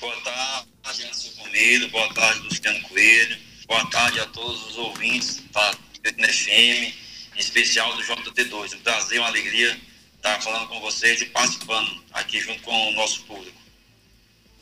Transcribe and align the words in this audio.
Boa 0.00 0.16
tarde, 0.22 1.02
Anderson 1.02 1.42
Comedo. 1.42 1.88
Boa 1.90 2.14
tarde, 2.14 2.40
Luciano 2.40 2.80
Coelho. 2.88 3.36
Boa 3.68 3.84
tarde 3.90 4.18
a 4.18 4.26
todos 4.28 4.70
os 4.70 4.78
ouvintes 4.78 5.42
da 5.52 5.74
FM, 6.02 6.48
em 6.48 7.38
especial 7.38 7.94
do 7.94 8.02
JT2. 8.02 8.76
Um 8.76 8.80
prazer, 8.80 9.18
uma 9.18 9.28
alegria 9.28 9.78
estar 10.16 10.40
falando 10.40 10.68
com 10.68 10.80
vocês 10.80 11.20
e 11.20 11.26
participando 11.26 12.02
aqui 12.14 12.40
junto 12.40 12.62
com 12.62 12.88
o 12.88 12.94
nosso 12.94 13.24
público. 13.24 13.60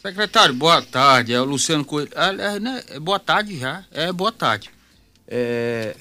Secretário, 0.03 0.54
boa 0.54 0.83
tarde. 0.83 1.33
É 1.33 1.41
o 1.41 1.45
Luciano 1.45 1.85
Coelho. 1.85 2.11
É, 2.17 2.59
né, 2.59 2.85
é, 2.89 2.99
boa 2.99 3.21
tarde 3.21 3.57
já. 3.57 3.85
É 3.93 4.13
boa 4.13 4.33
tarde. 4.33 4.71
É, 5.29 5.95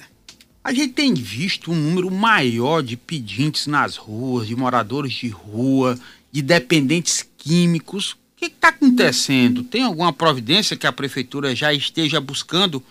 a 0.64 0.72
gente 0.72 0.94
tem 0.94 1.14
visto 1.14 1.70
um 1.70 1.76
número 1.76 2.10
maior 2.10 2.82
de 2.82 2.96
pedintes 2.96 3.68
nas 3.68 3.96
ruas, 3.96 4.48
de 4.48 4.56
moradores 4.56 5.12
de 5.12 5.28
rua, 5.28 5.96
de 6.32 6.42
dependentes 6.42 7.24
químicos. 7.38 8.16
Que 8.38 8.46
está 8.46 8.68
acontecendo? 8.68 9.64
Tem 9.64 9.82
alguma 9.82 10.12
providência 10.12 10.76
que 10.76 10.86
a 10.86 10.92
prefeitura 10.92 11.56
já 11.56 11.72
esteja 11.72 12.20
buscando 12.20 12.84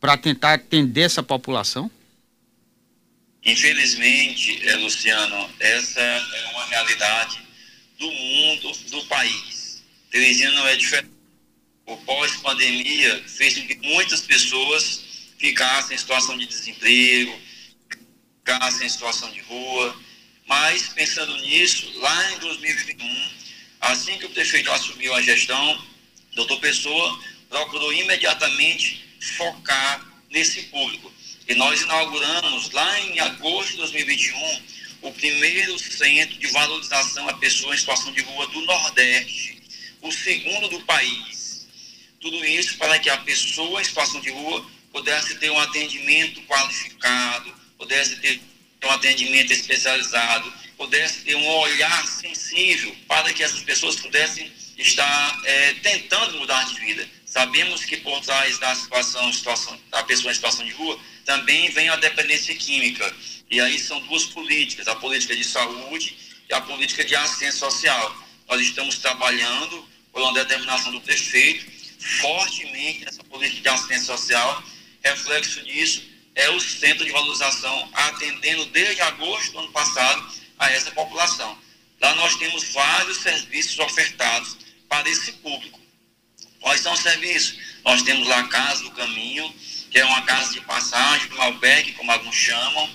para 0.00 0.16
tentar 0.16 0.54
atender 0.54 1.02
essa 1.02 1.22
população? 1.22 1.90
Infelizmente, 3.44 4.68
é, 4.68 4.76
Luciano, 4.76 5.50
essa 5.58 6.00
é 6.00 6.50
uma 6.52 6.64
realidade 6.66 7.40
do 7.98 8.10
mundo, 8.10 8.72
do 8.90 9.04
país. 9.06 9.82
Teresina 10.10 10.52
não 10.52 10.66
é 10.68 10.76
diferente. 10.76 11.10
O 11.86 11.96
pós-pandemia 11.96 13.24
fez 13.26 13.58
com 13.58 13.66
que 13.66 13.76
muitas 13.82 14.20
pessoas 14.20 15.02
ficassem 15.36 15.96
em 15.96 15.98
situação 15.98 16.38
de 16.38 16.46
desemprego, 16.46 17.36
ficassem 18.38 18.86
em 18.86 18.90
situação 18.90 19.30
de 19.32 19.40
rua. 19.40 19.96
Mas, 20.46 20.88
pensando 20.90 21.36
nisso, 21.38 21.90
lá 21.98 22.32
em 22.32 22.38
2021, 22.38 23.41
assim 23.82 24.16
que 24.16 24.26
o 24.26 24.30
prefeito 24.30 24.70
assumiu 24.70 25.12
a 25.14 25.20
gestão, 25.20 25.84
doutor 26.34 26.60
Pessoa 26.60 27.20
procurou 27.48 27.92
imediatamente 27.92 29.04
focar 29.36 30.06
nesse 30.30 30.62
público. 30.62 31.12
E 31.48 31.54
nós 31.54 31.82
inauguramos 31.82 32.70
lá 32.70 33.00
em 33.00 33.20
agosto 33.20 33.72
de 33.72 33.76
2021 33.78 34.62
o 35.02 35.12
primeiro 35.12 35.76
centro 35.78 36.38
de 36.38 36.46
valorização 36.46 37.28
a 37.28 37.34
pessoa 37.34 37.74
em 37.74 37.78
situação 37.78 38.12
de 38.12 38.22
rua 38.22 38.46
do 38.46 38.60
Nordeste, 38.62 39.60
o 40.00 40.12
segundo 40.12 40.68
do 40.68 40.80
país. 40.84 41.66
Tudo 42.20 42.44
isso 42.44 42.78
para 42.78 43.00
que 43.00 43.10
a 43.10 43.16
pessoa 43.18 43.82
em 43.82 43.84
situação 43.84 44.20
de 44.20 44.30
rua 44.30 44.64
pudesse 44.92 45.34
ter 45.38 45.50
um 45.50 45.58
atendimento 45.58 46.40
qualificado, 46.42 47.52
pudesse 47.76 48.16
ter 48.20 48.40
um 48.86 48.90
atendimento 48.90 49.52
especializado, 49.52 50.52
pudesse 50.76 51.20
ter 51.20 51.34
um 51.34 51.46
olhar 51.46 52.06
sensível 52.06 52.94
para 53.06 53.32
que 53.32 53.42
essas 53.42 53.60
pessoas 53.62 53.96
pudessem 53.96 54.50
estar 54.76 55.40
é, 55.44 55.74
tentando 55.74 56.38
mudar 56.38 56.64
de 56.64 56.80
vida. 56.80 57.08
Sabemos 57.24 57.84
que 57.84 57.96
por 57.98 58.20
trás 58.20 58.58
da 58.58 58.74
situação, 58.74 59.32
situação 59.32 59.78
da 59.90 60.02
pessoa 60.02 60.30
em 60.30 60.34
situação 60.34 60.64
de 60.64 60.72
rua 60.72 60.98
também 61.24 61.70
vem 61.70 61.88
a 61.88 61.96
dependência 61.96 62.54
química. 62.54 63.14
E 63.50 63.60
aí 63.60 63.78
são 63.78 64.00
duas 64.06 64.24
políticas, 64.26 64.88
a 64.88 64.96
política 64.96 65.36
de 65.36 65.44
saúde 65.44 66.16
e 66.48 66.54
a 66.54 66.60
política 66.60 67.04
de 67.04 67.14
assistência 67.14 67.60
social. 67.60 68.16
Nós 68.48 68.60
estamos 68.60 68.98
trabalhando 68.98 69.86
por 70.12 70.20
uma 70.22 70.34
determinação 70.34 70.92
do 70.92 71.00
prefeito 71.00 71.70
fortemente 72.20 73.04
nessa 73.04 73.22
política 73.24 73.62
de 73.62 73.68
assistência 73.68 74.06
social 74.06 74.64
Reflexo 75.02 75.62
disso 75.64 76.11
é 76.34 76.50
o 76.50 76.60
Centro 76.60 77.04
de 77.04 77.12
Valorização 77.12 77.88
atendendo 77.92 78.66
desde 78.66 79.00
agosto 79.02 79.52
do 79.52 79.58
ano 79.60 79.72
passado 79.72 80.26
a 80.58 80.70
essa 80.70 80.90
população. 80.92 81.58
Lá 82.00 82.14
nós 82.14 82.34
temos 82.36 82.72
vários 82.72 83.18
serviços 83.18 83.78
ofertados 83.78 84.56
para 84.88 85.08
esse 85.08 85.32
público. 85.32 85.80
Quais 86.60 86.80
são 86.80 86.92
os 86.92 87.00
serviços? 87.00 87.58
Nós 87.84 88.02
temos 88.02 88.26
lá 88.28 88.40
a 88.40 88.48
Casa 88.48 88.82
do 88.84 88.90
Caminho, 88.92 89.52
que 89.90 89.98
é 89.98 90.04
uma 90.04 90.22
casa 90.22 90.52
de 90.52 90.60
passagem, 90.62 91.30
um 91.32 91.42
albergue, 91.42 91.92
como 91.92 92.10
alguns 92.10 92.34
chamam. 92.34 92.88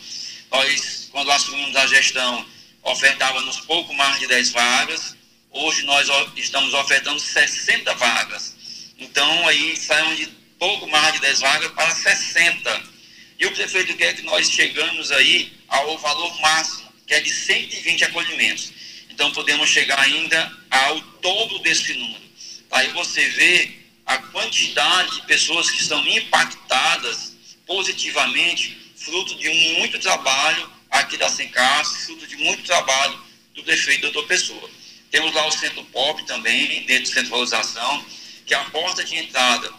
Nós, 0.50 1.10
quando 1.12 1.32
assumimos 1.32 1.76
a 1.76 1.86
gestão, 1.86 2.46
ofertávamos 2.82 3.60
pouco 3.62 3.94
mais 3.94 4.20
de 4.20 4.28
10 4.28 4.52
vagas. 4.52 5.16
Hoje 5.52 5.84
nós 5.84 6.08
estamos 6.36 6.74
ofertando 6.74 7.20
60 7.20 7.94
vagas. 7.96 8.56
Então, 8.98 9.48
aí 9.48 9.76
saímos 9.76 10.18
de 10.18 10.28
pouco 10.58 10.88
mais 10.88 11.14
de 11.14 11.20
10 11.20 11.40
vagas 11.40 11.72
para 11.74 11.94
60. 11.94 12.97
E 13.40 13.46
o 13.46 13.52
prefeito 13.52 13.96
quer 13.96 14.16
que 14.16 14.24
nós 14.24 14.50
chegamos 14.50 15.12
aí 15.12 15.52
ao 15.68 15.98
valor 15.98 16.42
máximo, 16.42 16.92
que 17.06 17.14
é 17.14 17.20
de 17.20 17.30
120 17.30 18.04
acolhimentos. 18.06 18.72
Então 19.10 19.32
podemos 19.32 19.70
chegar 19.70 20.00
ainda 20.00 20.52
ao 20.70 21.02
todo 21.22 21.60
desse 21.60 21.94
número. 21.94 22.24
Aí 22.72 22.90
você 22.90 23.28
vê 23.30 23.72
a 24.06 24.18
quantidade 24.18 25.16
de 25.16 25.28
pessoas 25.28 25.70
que 25.70 25.82
estão 25.82 26.06
impactadas 26.08 27.36
positivamente, 27.66 28.78
fruto 28.96 29.36
de 29.36 29.50
muito 29.78 30.00
trabalho 30.00 30.70
aqui 30.90 31.18
da 31.18 31.30
Sencas, 31.30 32.06
fruto 32.06 32.26
de 32.26 32.38
muito 32.38 32.64
trabalho 32.64 33.20
do 33.54 33.64
prefeito 33.64 34.02
doutor 34.02 34.26
Pessoa. 34.28 34.70
Temos 35.12 35.34
lá 35.34 35.46
o 35.46 35.52
Centro 35.52 35.84
Pop 35.86 36.26
também, 36.26 36.86
dentro 36.86 37.04
do 37.04 37.08
Centro 37.08 37.24
de 37.24 37.30
Valorização, 37.30 38.06
que 38.46 38.54
é 38.54 38.58
a 38.58 38.64
porta 38.66 39.04
de 39.04 39.16
entrada 39.16 39.72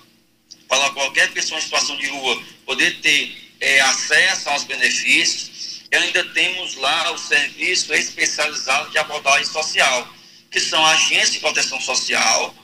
para 0.68 0.90
qualquer 0.90 1.32
pessoa 1.32 1.58
em 1.58 1.62
situação 1.62 1.96
de 1.96 2.06
rua 2.06 2.42
poder 2.66 3.00
ter 3.00 3.47
é, 3.60 3.80
acesso 3.80 4.48
aos 4.50 4.64
benefícios. 4.64 5.82
E 5.90 5.96
ainda 5.96 6.24
temos 6.32 6.74
lá 6.74 7.10
o 7.12 7.18
serviço 7.18 7.94
especializado 7.94 8.90
de 8.90 8.98
abordagem 8.98 9.46
social, 9.46 10.12
que 10.50 10.60
são 10.60 10.84
agências 10.84 11.32
de 11.32 11.40
proteção 11.40 11.80
social, 11.80 12.54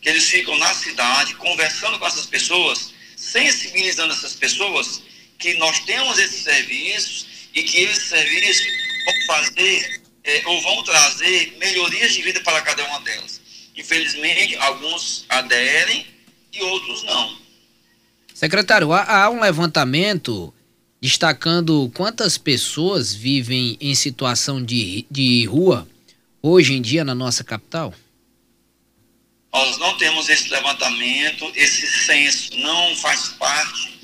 que 0.00 0.08
eles 0.08 0.28
ficam 0.28 0.56
na 0.58 0.74
cidade 0.74 1.34
conversando 1.34 1.98
com 1.98 2.06
essas 2.06 2.26
pessoas, 2.26 2.92
sensibilizando 3.16 4.12
essas 4.12 4.34
pessoas 4.34 5.02
que 5.38 5.54
nós 5.54 5.80
temos 5.80 6.18
esses 6.18 6.42
serviços 6.42 7.26
e 7.54 7.62
que 7.62 7.78
esses 7.84 8.08
serviços 8.08 8.66
vão 9.04 9.26
fazer 9.26 10.02
é, 10.24 10.42
ou 10.46 10.60
vão 10.62 10.82
trazer 10.82 11.56
melhorias 11.58 12.12
de 12.12 12.22
vida 12.22 12.40
para 12.40 12.62
cada 12.62 12.84
uma 12.84 13.00
delas. 13.00 13.40
Infelizmente, 13.76 14.56
alguns 14.56 15.24
aderem 15.28 16.06
e 16.52 16.62
outros 16.62 17.02
não. 17.04 17.43
Secretário, 18.34 18.92
há, 18.92 19.22
há 19.22 19.30
um 19.30 19.40
levantamento 19.40 20.52
destacando 21.00 21.88
quantas 21.94 22.36
pessoas 22.36 23.14
vivem 23.14 23.78
em 23.80 23.94
situação 23.94 24.62
de, 24.62 25.06
de 25.08 25.46
rua 25.46 25.88
hoje 26.42 26.74
em 26.74 26.82
dia 26.82 27.04
na 27.04 27.14
nossa 27.14 27.44
capital? 27.44 27.94
Nós 29.52 29.78
não 29.78 29.96
temos 29.98 30.28
esse 30.28 30.48
levantamento, 30.50 31.48
esse 31.54 31.86
censo 31.86 32.58
não 32.58 32.96
faz 32.96 33.28
parte 33.38 33.94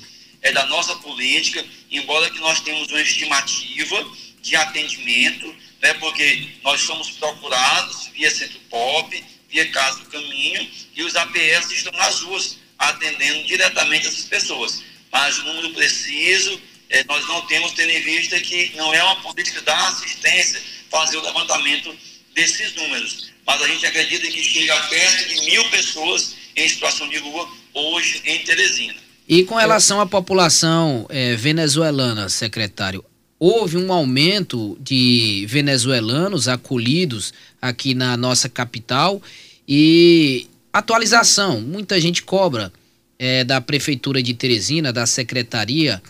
é 0.41 0.51
da 0.53 0.65
nossa 0.67 0.95
política, 0.95 1.63
embora 1.91 2.29
que 2.29 2.39
nós 2.39 2.61
temos 2.61 2.87
uma 2.87 3.01
estimativa 3.01 4.07
de 4.41 4.55
atendimento, 4.55 5.53
né, 5.81 5.93
porque 5.95 6.47
nós 6.63 6.81
somos 6.81 7.11
procurados 7.11 8.07
via 8.13 8.31
Centro 8.31 8.59
Pop, 8.69 9.23
via 9.49 9.69
Casa 9.71 9.99
do 9.99 10.05
Caminho, 10.05 10.67
e 10.95 11.03
os 11.03 11.15
APS 11.15 11.69
estão 11.71 11.91
nas 11.93 12.21
ruas 12.21 12.60
atendendo 12.81 13.43
diretamente 13.45 14.07
essas 14.07 14.25
pessoas. 14.25 14.83
Mas 15.11 15.37
o 15.39 15.43
número 15.43 15.73
preciso, 15.73 16.59
é, 16.89 17.03
nós 17.03 17.25
não 17.27 17.45
temos, 17.47 17.71
tendo 17.73 17.91
em 17.91 18.01
vista 18.01 18.39
que 18.39 18.71
não 18.75 18.93
é 18.93 19.03
uma 19.03 19.17
política 19.17 19.61
da 19.61 19.87
assistência 19.87 20.61
fazer 20.89 21.17
o 21.17 21.21
levantamento 21.21 21.95
desses 22.33 22.75
números. 22.75 23.31
Mas 23.45 23.61
a 23.61 23.67
gente 23.67 23.85
acredita 23.85 24.27
que 24.27 24.43
chega 24.43 24.75
perto 24.87 25.29
de 25.29 25.45
mil 25.45 25.69
pessoas 25.69 26.35
em 26.55 26.67
situação 26.67 27.07
de 27.09 27.17
rua 27.17 27.47
hoje 27.73 28.21
em 28.25 28.39
Teresina. 28.39 28.95
E 29.27 29.43
com 29.43 29.55
relação 29.55 30.01
à 30.01 30.05
população 30.05 31.05
é, 31.09 31.35
venezuelana, 31.35 32.27
secretário, 32.29 33.05
houve 33.39 33.77
um 33.77 33.91
aumento 33.93 34.77
de 34.79 35.45
venezuelanos 35.47 36.47
acolhidos 36.47 37.33
aqui 37.61 37.93
na 37.93 38.17
nossa 38.17 38.49
capital 38.49 39.21
e 39.67 40.47
Atualização: 40.73 41.61
muita 41.61 41.99
gente 41.99 42.23
cobra 42.23 42.71
é, 43.19 43.43
da 43.43 43.59
Prefeitura 43.59 44.23
de 44.23 44.33
Teresina, 44.33 44.91
da 44.93 45.05
Secretaria, 45.05 46.01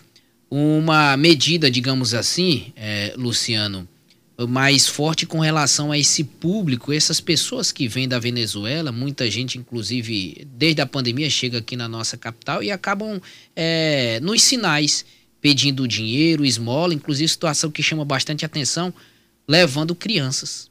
uma 0.49 1.17
medida, 1.17 1.69
digamos 1.69 2.13
assim, 2.13 2.71
é, 2.75 3.13
Luciano, 3.17 3.87
mais 4.47 4.87
forte 4.87 5.25
com 5.25 5.39
relação 5.39 5.91
a 5.91 5.97
esse 5.97 6.23
público, 6.23 6.91
essas 6.93 7.19
pessoas 7.19 7.71
que 7.71 7.87
vêm 7.87 8.07
da 8.07 8.17
Venezuela, 8.17 8.91
muita 8.91 9.29
gente, 9.29 9.57
inclusive, 9.57 10.47
desde 10.53 10.81
a 10.81 10.85
pandemia, 10.85 11.29
chega 11.29 11.59
aqui 11.59 11.75
na 11.75 11.87
nossa 11.87 12.17
capital 12.17 12.63
e 12.63 12.71
acabam 12.71 13.21
é, 13.55 14.19
nos 14.21 14.41
sinais 14.41 15.05
pedindo 15.39 15.87
dinheiro, 15.87 16.45
esmola, 16.45 16.93
inclusive 16.93 17.27
situação 17.27 17.69
que 17.69 17.83
chama 17.83 18.05
bastante 18.05 18.45
atenção, 18.45 18.93
levando 19.47 19.95
crianças 19.95 20.70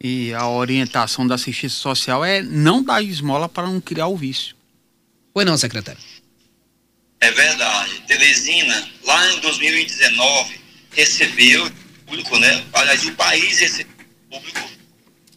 e 0.00 0.32
a 0.32 0.48
orientação 0.48 1.26
da 1.26 1.34
assistência 1.34 1.78
social 1.78 2.24
é 2.24 2.42
não 2.42 2.82
dar 2.82 3.02
esmola 3.02 3.48
para 3.48 3.66
não 3.66 3.80
criar 3.80 4.06
o 4.06 4.16
vício. 4.16 4.54
Pois 5.34 5.46
não, 5.46 5.56
secretário. 5.56 6.00
É 7.20 7.30
verdade. 7.30 8.00
Teresina, 8.06 8.88
lá 9.04 9.32
em 9.32 9.40
2019, 9.40 10.60
recebeu 10.92 11.70
público, 12.06 12.38
né? 12.38 12.64
Aliás, 12.72 13.04
o 13.04 13.12
país 13.12 13.58
recebeu 13.58 13.92
público, 14.30 14.70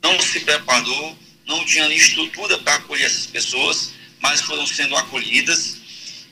não 0.01 0.19
se 0.21 0.39
preparou, 0.41 1.17
não 1.45 1.65
tinha 1.65 1.87
estrutura 1.93 2.57
para 2.59 2.75
acolher 2.75 3.05
essas 3.05 3.25
pessoas, 3.25 3.93
mas 4.19 4.41
foram 4.41 4.65
sendo 4.67 4.95
acolhidas 4.95 5.81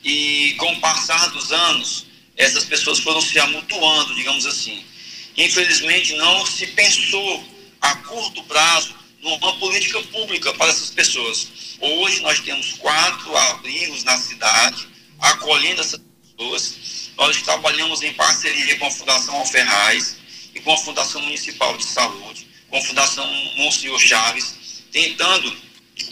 e 0.04 0.54
com 0.58 0.72
o 0.72 0.80
passar 0.80 1.28
dos 1.30 1.52
anos, 1.52 2.06
essas 2.36 2.64
pessoas 2.64 3.00
foram 3.00 3.20
se 3.20 3.38
amutuando, 3.38 4.14
digamos 4.14 4.46
assim. 4.46 4.82
Infelizmente, 5.36 6.14
não 6.16 6.46
se 6.46 6.66
pensou 6.68 7.44
a 7.80 7.94
curto 7.96 8.42
prazo 8.44 8.94
numa 9.22 9.52
política 9.58 10.00
pública 10.04 10.52
para 10.54 10.70
essas 10.70 10.90
pessoas. 10.90 11.48
Hoje 11.80 12.20
nós 12.20 12.40
temos 12.40 12.72
quatro 12.74 13.36
abrigos 13.36 14.04
na 14.04 14.16
cidade, 14.16 14.88
acolhendo 15.18 15.80
essas 15.80 16.00
pessoas. 16.36 17.10
Nós 17.16 17.42
trabalhamos 17.42 18.02
em 18.02 18.12
parceria 18.14 18.78
com 18.78 18.86
a 18.86 18.90
Fundação 18.90 19.36
Alferraz 19.36 20.16
e 20.54 20.60
com 20.60 20.72
a 20.72 20.78
Fundação 20.78 21.20
Municipal 21.22 21.76
de 21.76 21.84
Saúde, 21.84 22.46
com 22.68 22.78
a 22.78 22.82
Fundação 22.82 23.26
Monsenhor 23.56 23.98
Chaves, 23.98 24.54
tentando 24.90 25.54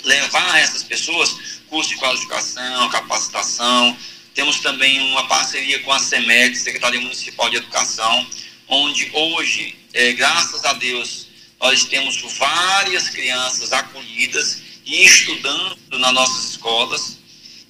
levar 0.05 0.59
essas 0.59 0.83
pessoas 0.83 1.59
curso 1.69 1.91
de 1.91 1.97
qualificação, 1.97 2.89
capacitação. 2.91 3.97
Temos 4.35 4.61
também 4.61 5.01
uma 5.11 5.27
parceria 5.27 5.79
com 5.81 5.93
a 5.93 5.99
SEMEC, 5.99 6.57
Secretaria 6.57 7.01
Municipal 7.01 7.51
de 7.51 7.57
Educação, 7.57 8.27
onde 8.69 9.11
hoje, 9.13 9.77
é, 9.93 10.13
graças 10.13 10.65
a 10.65 10.73
Deus, 10.75 11.28
nós 11.61 11.85
temos 11.85 12.21
várias 12.39 13.09
crianças 13.09 13.73
acolhidas 13.73 14.63
e 14.85 15.05
estudando 15.05 15.77
nas 15.99 16.13
nossas 16.13 16.51
escolas. 16.51 17.19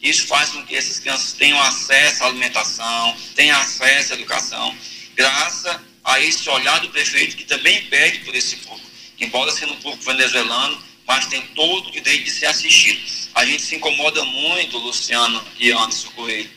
Isso 0.01 0.27
faz 0.27 0.51
com 0.51 0.65
que 0.65 0.77
essas 0.77 0.99
crianças 1.01 1.33
tenham 1.33 1.61
acesso 1.61 2.23
à 2.23 2.27
alimentação, 2.27 3.17
tenham 3.35 3.59
acesso 3.59 4.13
à 4.13 4.17
educação, 4.17 4.77
graças 5.17 5.81
a 6.05 6.21
esse 6.21 6.49
olhar 6.49 6.81
do 6.81 6.91
prefeito 6.91 7.37
que 7.37 7.45
também 7.45 7.85
pede 7.87 8.21
por 8.21 8.35
esse 8.35 8.57
público. 8.57 8.89
Embora 9.19 9.51
sendo 9.51 9.73
um 9.73 9.81
público 9.81 10.05
venezuelano, 10.05 10.81
mas 11.07 11.27
tem 11.27 11.41
todo 11.49 11.89
o 11.89 11.91
direito 11.91 12.25
de 12.25 12.31
ser 12.31 12.47
assistido. 12.47 13.01
A 13.35 13.45
gente 13.45 13.63
se 13.63 13.75
incomoda 13.75 14.25
muito, 14.25 14.79
Luciano 14.79 15.43
e 15.59 15.73
Anderson 15.73 16.11
Coelho, 16.11 16.51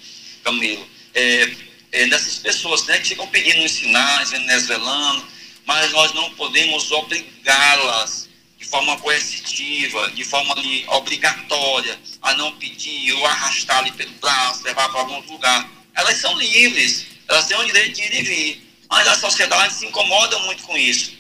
Camilo, 0.44 0.88
é, 1.14 1.52
é, 1.92 2.06
nessas 2.08 2.38
pessoas 2.38 2.86
né, 2.86 3.00
que 3.00 3.10
ficam 3.10 3.28
pedindo 3.28 3.64
os 3.64 3.72
sinais 3.72 4.32
venezuelanos, 4.32 5.24
mas 5.66 5.92
nós 5.92 6.14
não 6.14 6.30
podemos 6.32 6.92
obrigá-las 6.92 8.30
de 8.58 8.66
forma 8.66 8.98
coercitiva, 8.98 10.12
de 10.12 10.24
forma 10.24 10.54
ali, 10.54 10.86
obrigatória, 10.88 12.00
a 12.22 12.34
não 12.36 12.56
pedir 12.58 13.12
ou 13.14 13.26
arrastar 13.26 13.80
ali 13.80 13.92
pelo 13.92 14.12
braço, 14.14 14.64
levar 14.64 14.88
para 14.90 15.00
algum 15.00 15.20
lugar. 15.32 15.70
Elas 15.96 16.18
são 16.18 16.38
livres, 16.38 17.08
elas 17.28 17.48
têm 17.48 17.58
o 17.58 17.66
direito 17.66 17.96
de 17.96 18.02
ir 18.04 18.14
e 18.14 18.24
vir, 18.24 18.76
mas 18.90 19.08
a 19.08 19.16
sociedade 19.16 19.74
se 19.74 19.86
incomoda 19.86 20.38
muito 20.40 20.64
com 20.64 20.78
isso. 20.78 21.12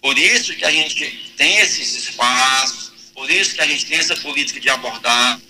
Por 0.00 0.16
isso 0.18 0.54
que 0.54 0.64
a 0.64 0.70
gente 0.70 1.32
tem 1.36 1.58
esses 1.58 1.94
espaços, 1.94 2.92
por 3.14 3.30
isso 3.30 3.54
que 3.54 3.60
a 3.60 3.66
gente 3.66 3.86
tem 3.86 3.98
essa 3.98 4.16
política 4.16 4.60
de 4.60 4.68
abordagem, 4.68 5.42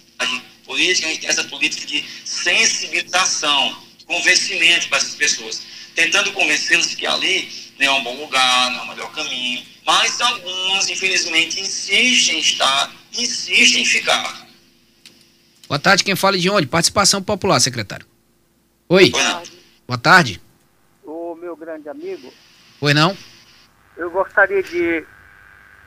por 0.65 0.81
isso 0.81 1.01
que 1.01 1.07
a 1.07 1.11
gente 1.11 1.21
tem 1.21 1.31
essa 1.31 1.45
política 1.45 1.87
de 1.87 2.05
sensibilização, 2.25 3.83
convencimento 4.07 4.89
para 4.89 4.99
essas 4.99 5.15
pessoas, 5.15 5.63
tentando 5.95 6.33
convencê-las 6.33 6.95
que 6.95 7.07
ali 7.07 7.49
não 7.79 7.87
é 7.87 7.91
um 7.93 8.05
bom 8.05 8.17
lugar, 8.21 8.71
não 8.71 8.81
é 8.81 8.83
o 8.83 8.89
melhor 8.89 9.13
caminho. 9.13 9.65
Mas 9.87 10.21
alguns, 10.21 10.89
infelizmente, 10.89 11.61
insistem 11.61 12.37
em 12.37 12.41
estar, 12.41 12.91
insistem 13.13 13.83
em 13.83 13.87
ficar. 13.87 14.47
Boa 15.69 15.79
tarde, 15.79 16.05
quem 16.05 16.17
fala 16.17 16.39
de 16.39 16.49
onde? 16.51 16.67
Participação 16.67 17.23
popular, 17.23 17.61
secretário. 17.61 18.07
Oi. 18.89 19.11
Boa 19.11 19.23
tarde. 19.23 19.53
Boa 19.87 19.99
tarde. 19.99 20.43
O 21.05 21.35
meu 21.35 21.57
grande 21.57 21.89
amigo. 21.89 22.33
Oi, 22.81 22.95
não? 22.95 23.17
Eu 23.97 24.11
gostaria 24.11 24.63
de. 24.63 25.05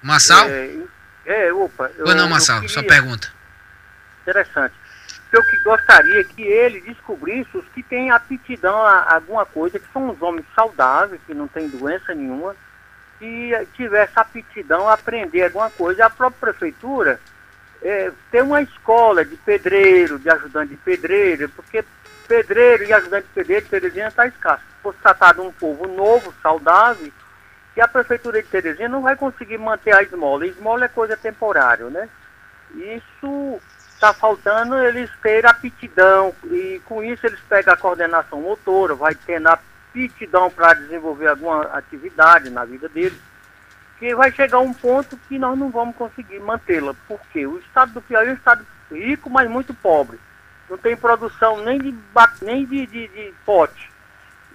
Massal? 0.01 0.47
É, 0.49 0.77
é 1.25 1.53
opa. 1.53 1.91
Oi, 1.99 2.15
não, 2.15 2.29
Massal, 2.29 2.61
queria... 2.61 2.73
sua 2.73 2.83
pergunta. 2.83 3.31
Interessante 4.21 4.86
eu 5.31 5.43
que 5.43 5.57
gostaria 5.63 6.23
que 6.23 6.41
ele 6.41 6.81
descobrisse 6.81 7.57
os 7.57 7.67
que 7.69 7.83
têm 7.83 8.11
aptidão 8.11 8.81
a, 8.81 9.15
alguma 9.15 9.45
coisa, 9.45 9.79
que 9.79 9.91
são 9.91 10.09
os 10.09 10.21
homens 10.21 10.45
saudáveis, 10.55 11.21
que 11.25 11.33
não 11.33 11.47
têm 11.47 11.67
doença 11.67 12.13
nenhuma, 12.13 12.55
que 13.19 13.51
tivesse 13.75 14.13
aptidão 14.15 14.87
a 14.87 14.93
aprender 14.93 15.43
alguma 15.43 15.69
coisa. 15.69 16.05
A 16.05 16.09
própria 16.09 16.51
prefeitura 16.51 17.19
é, 17.81 18.11
tem 18.31 18.41
uma 18.41 18.61
escola 18.61 19.25
de 19.25 19.35
pedreiro, 19.37 20.19
de 20.19 20.29
ajudante 20.29 20.71
de 20.71 20.77
pedreiro, 20.77 21.49
porque 21.49 21.83
pedreiro 22.27 22.83
e 22.83 22.93
ajudante 22.93 23.27
de 23.27 23.33
pedreiro, 23.33 23.65
Terezinha 23.67 24.07
está 24.07 24.27
escasso. 24.27 24.63
Se 24.63 24.81
fosse 24.83 24.99
tratado 24.99 25.43
um 25.43 25.51
povo 25.51 25.87
novo, 25.87 26.33
saudável, 26.41 27.11
e 27.75 27.81
a 27.81 27.87
prefeitura 27.87 28.41
de 28.41 28.47
Terezinha 28.47 28.89
não 28.89 29.01
vai 29.01 29.15
conseguir 29.15 29.57
manter 29.57 29.93
a 29.93 30.01
esmola. 30.01 30.43
A 30.43 30.47
esmola 30.47 30.85
é 30.85 30.89
coisa 30.89 31.15
temporária, 31.15 31.89
né? 31.89 32.09
Isso 32.75 33.61
está 33.97 34.13
faltando 34.13 34.77
eles 34.77 35.09
terem 35.21 35.49
aptidão 35.49 36.33
e 36.45 36.79
com 36.85 37.03
isso 37.03 37.25
eles 37.25 37.39
pegam 37.49 37.73
a 37.73 37.77
coordenação 37.77 38.39
motora, 38.39 38.93
vai 38.93 39.15
tendo 39.15 39.47
aptidão 39.47 40.51
para 40.51 40.75
desenvolver 40.75 41.27
alguma 41.27 41.63
atividade 41.73 42.51
na 42.51 42.63
vida 42.63 42.87
deles, 42.87 43.19
que 43.97 44.13
vai 44.13 44.31
chegar 44.31 44.59
um 44.59 44.73
ponto 44.73 45.17
que 45.27 45.39
nós 45.39 45.57
não 45.57 45.71
vamos 45.71 45.95
conseguir 45.95 46.39
mantê-la, 46.39 46.93
porque 47.07 47.47
o 47.47 47.57
estado 47.57 47.93
do 47.93 48.01
Piauí 48.01 48.27
é 48.27 48.31
um 48.31 48.35
estado 48.35 48.65
rico, 48.91 49.29
mas 49.31 49.49
muito 49.49 49.73
pobre. 49.73 50.19
Não 50.69 50.77
tem 50.77 50.95
produção 50.95 51.63
nem 51.63 51.79
de, 51.79 51.95
nem 52.41 52.65
de, 52.65 52.85
de, 52.85 53.07
de 53.07 53.33
pote. 53.45 53.91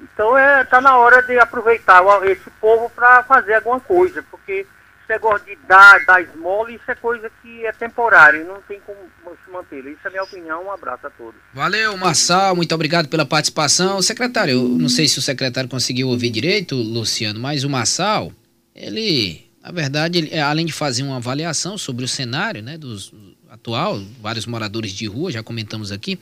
Então 0.01 0.39
está 0.39 0.61
é, 0.61 0.65
tá 0.65 0.81
na 0.81 0.97
hora 0.97 1.21
de 1.23 1.37
aproveitar 1.39 2.03
esse 2.25 2.49
povo 2.61 2.89
para 2.91 3.25
fazer 3.25 3.55
alguma 3.55 3.81
coisa, 3.81 4.23
porque 4.31 4.67
negócio 5.09 5.47
de 5.47 5.57
dar, 5.67 6.05
dar 6.05 6.23
esmola, 6.23 6.71
isso 6.71 6.91
é 6.91 6.95
coisa 6.95 7.31
que 7.41 7.67
é 7.67 7.73
temporária, 7.73 8.45
não 8.45 8.61
tem 8.63 8.81
como 8.81 8.99
se 9.45 9.51
manter. 9.51 9.85
Isso 9.87 10.07
é 10.07 10.11
minha 10.11 10.23
opinião. 10.23 10.65
Um 10.65 10.71
abraço 10.71 11.07
a 11.07 11.11
todos. 11.11 11.41
Valeu, 11.53 11.97
Marçal, 11.97 12.55
muito 12.57 12.75
obrigado 12.75 13.09
pela 13.09 13.25
participação. 13.25 14.01
Secretário, 14.03 14.53
eu 14.53 14.69
não 14.69 14.89
sei 14.89 15.09
se 15.09 15.19
o 15.19 15.23
secretário 15.23 15.69
conseguiu 15.69 16.09
ouvir 16.09 16.31
direito, 16.31 16.75
Luciano, 16.77 17.41
mas 17.41 17.65
o 17.65 17.71
Marçal, 17.71 18.33
ele, 18.75 19.47
na 19.63 19.71
verdade, 19.71 20.19
ele, 20.19 20.39
além 20.39 20.67
de 20.67 20.73
fazer 20.73 21.03
uma 21.03 21.17
avaliação 21.17 21.77
sobre 21.77 22.05
o 22.05 22.09
cenário 22.09 22.63
né, 22.63 22.77
dos, 22.79 23.13
atual, 23.49 24.03
vários 24.21 24.47
moradores 24.47 24.93
de 24.93 25.07
rua, 25.07 25.31
já 25.31 25.43
comentamos 25.43 25.93
aqui, 25.93 26.19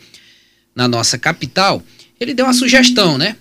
na 0.74 0.88
nossa 0.88 1.18
capital, 1.18 1.82
ele 2.18 2.34
deu 2.34 2.46
uma 2.46 2.52
sugestão, 2.52 3.16
né? 3.16 3.36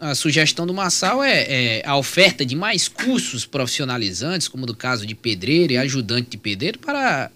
A 0.00 0.14
sugestão 0.14 0.66
do 0.66 0.72
Massal 0.72 1.22
é, 1.22 1.42
é, 1.48 1.82
a 1.84 1.96
oferta 1.96 2.44
de 2.46 2.54
mais 2.54 2.88
cursos 2.88 3.44
profissionalizantes, 3.44 4.46
como 4.46 4.64
do 4.64 4.74
caso 4.74 5.04
de 5.04 5.14
pedreiro 5.14 5.72
e 5.72 5.78
ajudante 5.78 6.30
de 6.30 6.38
pedreiro, 6.38 6.78
para 6.78 7.30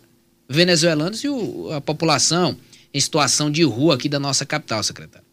venezuelanos 0.48 1.24
e 1.24 1.28
o, 1.28 1.72
a 1.72 1.80
população 1.80 2.58
em 2.94 3.00
situação 3.00 3.50
de 3.50 3.62
rua 3.64 3.94
aqui 3.94 4.08
da 4.08 4.18
nossa 4.18 4.46
capital, 4.46 4.82
secretário. 4.82 5.26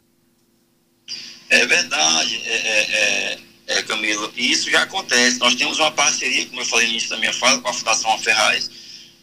É 1.50 1.65
verdade, 1.65 2.42
é, 2.46 2.56
é, 2.56 2.82
é, 2.92 3.39
é 3.68 3.84
Camilo, 3.84 4.32
e 4.36 4.51
isso 4.51 4.70
já 4.70 4.84
acontece. 4.84 5.39
Nós 5.39 5.56
temos 5.56 5.80
uma 5.80 5.92
parceria, 5.92 6.46
como 6.46 6.62
eu 6.62 6.65
falei 6.65 6.88
no 6.88 6.92
início 6.94 7.10
da 7.10 7.18
minha 7.18 7.34
fala, 7.34 7.60
com 7.60 7.68
a 7.68 7.74
Fundação 7.74 8.18
Ferraz, 8.20 8.70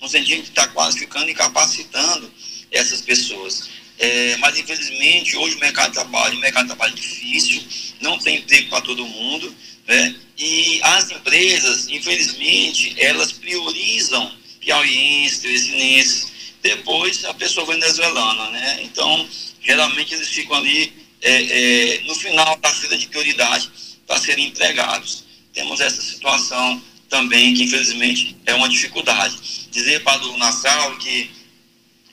no 0.01 0.09
sentido 0.09 0.43
de 0.43 0.49
estar 0.49 0.69
qualificando 0.73 1.31
e 1.31 1.35
capacitando 1.35 2.31
essas 2.71 3.01
pessoas. 3.01 3.69
É, 3.99 4.37
mas 4.39 4.59
infelizmente 4.59 5.37
hoje 5.37 5.57
o 5.57 5.61
mercado 5.61 5.89
de 5.89 5.95
trabalho, 5.95 6.37
o 6.37 6.41
mercado 6.41 6.65
de 6.65 6.69
trabalho 6.69 6.93
é 6.93 6.97
difícil, 6.97 7.63
não 8.01 8.19
tem 8.19 8.39
emprego 8.39 8.69
para 8.69 8.83
todo 8.83 9.07
mundo, 9.07 9.55
né? 9.87 10.15
E 10.39 10.81
as 10.83 11.11
empresas, 11.11 11.89
infelizmente, 11.89 12.95
elas 12.99 13.33
priorizam 13.33 14.31
piauienses, 14.61 15.39
teresinenses, 15.39 16.33
depois 16.63 17.25
a 17.25 17.33
pessoa 17.33 17.67
venezuelana, 17.67 18.51
né? 18.51 18.81
Então, 18.83 19.27
geralmente 19.63 20.15
eles 20.15 20.29
ficam 20.29 20.57
ali 20.57 20.93
é, 21.23 21.31
é, 21.31 22.01
no 22.03 22.15
final 22.15 22.57
da 22.59 22.69
fila 22.71 22.99
de 22.99 23.07
prioridade 23.07 23.71
para 24.07 24.19
serem 24.19 24.49
empregados. 24.49 25.25
Temos 25.55 25.81
essa 25.81 26.03
situação 26.03 26.83
também 27.09 27.55
que 27.55 27.65
infelizmente 27.65 28.37
é 28.45 28.55
uma 28.55 28.69
dificuldade. 28.69 29.37
Dizer 29.71 30.03
para 30.03 30.23
o 30.27 30.37
Nassau 30.37 30.97
que 30.99 31.31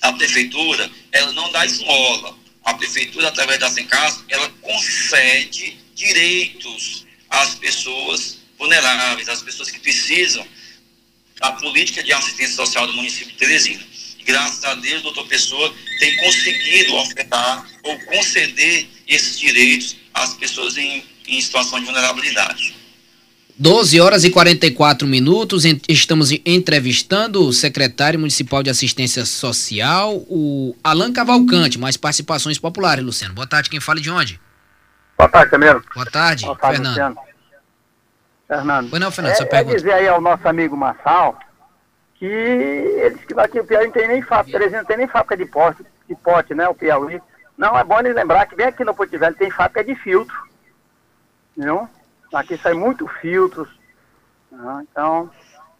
a 0.01 0.13
prefeitura 0.13 0.89
ela 1.13 1.31
não 1.31 1.49
dá 1.51 1.65
esmola, 1.65 2.35
a 2.65 2.73
prefeitura, 2.73 3.27
através 3.27 3.59
da 3.59 3.69
Sencas, 3.69 4.23
ela 4.29 4.49
concede 4.61 5.77
direitos 5.95 7.05
às 7.29 7.55
pessoas 7.55 8.39
vulneráveis, 8.57 9.29
às 9.29 9.41
pessoas 9.41 9.69
que 9.69 9.79
precisam 9.79 10.45
da 11.39 11.51
política 11.53 12.01
de 12.03 12.11
assistência 12.13 12.55
social 12.55 12.87
do 12.87 12.93
município 12.93 13.31
de 13.31 13.37
Teresina. 13.37 13.83
Graças 14.25 14.63
a 14.63 14.75
Deus, 14.75 15.01
doutor 15.01 15.27
Pessoa 15.27 15.73
tem 15.99 16.15
conseguido 16.17 16.95
ofertar 16.95 17.69
ou 17.83 17.99
conceder 18.05 18.87
esses 19.07 19.37
direitos 19.37 19.97
às 20.13 20.33
pessoas 20.35 20.77
em, 20.77 21.03
em 21.27 21.41
situação 21.41 21.79
de 21.79 21.85
vulnerabilidade. 21.85 22.73
12 23.57 24.01
horas 24.01 24.23
e 24.23 24.31
44 24.31 25.07
minutos. 25.07 25.63
Estamos 25.87 26.31
entrevistando 26.45 27.47
o 27.47 27.53
secretário 27.53 28.19
municipal 28.19 28.63
de 28.63 28.69
assistência 28.69 29.25
social, 29.25 30.15
o 30.27 30.75
Alan 30.83 31.13
Cavalcante, 31.13 31.79
mais 31.79 31.95
participações 31.95 32.57
populares, 32.57 33.03
Luciano. 33.03 33.33
Boa 33.35 33.47
tarde, 33.47 33.69
quem 33.69 33.79
fala 33.79 33.99
de 33.99 34.09
onde? 34.09 34.41
Boa 35.17 35.29
tarde, 35.29 35.51
Camilo. 35.51 35.83
Boa 35.93 36.05
tarde, 36.05 36.45
Boa 36.45 36.57
tarde 36.57 36.77
Fernando. 36.77 36.91
Luciano. 36.93 37.33
Fernando. 38.47 38.89
Pois 38.89 39.01
não, 39.01 39.11
Fernando, 39.11 39.33
é, 39.33 39.35
sua 39.35 39.45
pergunta. 39.45 39.75
É 39.75 39.77
dizer 39.77 39.93
aí 39.93 40.07
ao 40.07 40.19
nosso 40.19 40.47
amigo 40.47 40.75
Massal 40.75 41.37
que 42.15 42.25
eles 42.25 43.23
que 43.25 43.39
aqui 43.39 43.59
o 43.59 43.65
Piauí 43.65 43.85
não 43.85 43.93
tem 43.93 44.07
nem 44.07 44.21
fábrica, 44.21 44.69
não 44.69 44.85
tem 44.85 44.97
nem 44.97 45.07
fábrica 45.07 45.37
de 45.37 45.45
pote, 45.45 45.83
de 46.07 46.15
pote, 46.15 46.55
né, 46.55 46.67
o 46.67 46.73
Piauí. 46.73 47.21
Não, 47.57 47.77
é 47.77 47.83
bom 47.83 47.99
ele 47.99 48.13
lembrar 48.13 48.47
que 48.47 48.55
bem 48.55 48.65
aqui 48.65 48.83
no 48.83 48.95
Porto 48.95 49.17
Velho 49.17 49.35
tem 49.35 49.51
fábrica 49.51 49.83
de 49.83 49.95
filtro, 49.95 50.35
não? 51.55 51.87
Aqui 52.33 52.57
sai 52.57 52.73
muito 52.73 53.07
filtros, 53.07 53.69
né? 54.51 54.85
então... 54.89 55.29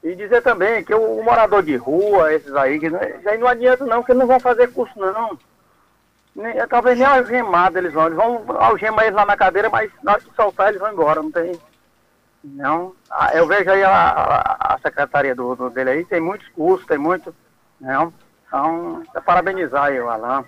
E 0.04 0.16
dizer 0.16 0.42
também 0.42 0.84
que 0.84 0.94
o, 0.94 1.20
o, 1.20 1.24
morador 1.24 1.64
de 1.64 1.78
rua, 1.78 2.34
esses 2.34 2.54
aí, 2.56 2.78
que 2.78 2.90
não, 2.90 3.00
aí 3.00 3.38
não 3.38 3.48
adianta 3.48 3.86
não, 3.86 4.04
que 4.04 4.12
eles 4.12 4.20
não 4.20 4.28
vão 4.28 4.40
fazer 4.40 4.68
curso 4.74 5.00
não. 5.00 5.40
Nem, 6.36 6.56
talvez 6.68 6.98
nem 6.98 7.08
algemado 7.08 7.78
eles 7.78 7.94
vão. 7.94 8.08
Eles 8.08 8.18
vão 8.18 8.44
algemar 8.60 9.06
eles 9.06 9.16
lá 9.16 9.26
na 9.26 9.38
cadeira, 9.38 9.70
mas 9.70 9.90
na 10.04 10.14
hora 10.14 10.22
que 10.22 10.36
soltar 10.36 10.70
eles 10.70 10.82
vão 10.82 10.92
embora, 10.92 11.22
não 11.22 11.32
tem. 11.32 11.58
Não. 12.44 12.94
Ah, 13.10 13.32
eu 13.34 13.48
vejo 13.48 13.70
aí 13.70 13.82
a, 13.82 13.92
a, 13.92 14.74
a 14.74 14.80
secretaria 14.80 15.34
do, 15.34 15.56
do, 15.56 15.70
dele 15.70 15.92
aí, 15.92 16.06
tem 16.06 16.20
muitos 16.20 16.50
cursos, 16.50 16.86
tem 16.86 16.98
muito. 16.98 17.34
Não. 17.80 18.14
Então, 18.46 19.04
é 19.16 19.22
parabenizar 19.22 19.86
aí 19.86 20.00
o 20.02 20.10
Alain. 20.10 20.44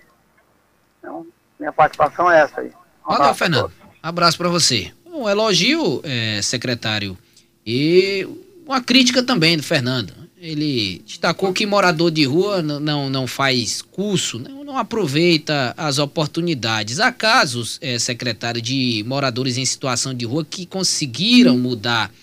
Então, 0.99 1.25
minha 1.57 1.71
participação 1.71 2.29
é 2.29 2.41
essa 2.41 2.59
aí. 2.59 2.73
Um 3.07 3.13
Valeu, 3.13 3.33
Fernando. 3.33 3.71
Abraço 4.03 4.37
para 4.37 4.49
você. 4.49 4.91
Um 5.25 5.29
elogio, 5.29 6.01
é, 6.03 6.39
secretário. 6.43 7.17
E 7.65 8.27
uma 8.63 8.79
crítica 8.79 9.23
também 9.23 9.57
do 9.57 9.63
Fernando. 9.63 10.13
Ele 10.39 11.01
destacou 11.03 11.51
que 11.51 11.65
morador 11.65 12.11
de 12.11 12.23
rua 12.25 12.61
não, 12.61 13.09
não 13.09 13.25
faz 13.25 13.81
curso, 13.81 14.37
não, 14.37 14.77
aproveita 14.77 15.73
as 15.75 15.97
oportunidades. 15.97 16.99
Há 16.99 17.11
casos, 17.11 17.79
é, 17.81 17.97
secretário, 17.97 18.61
de 18.61 19.03
moradores 19.07 19.57
em 19.57 19.65
situação 19.65 20.13
de 20.13 20.25
rua 20.25 20.45
que 20.45 20.63
conseguiram 20.67 21.57
mudar 21.57 22.13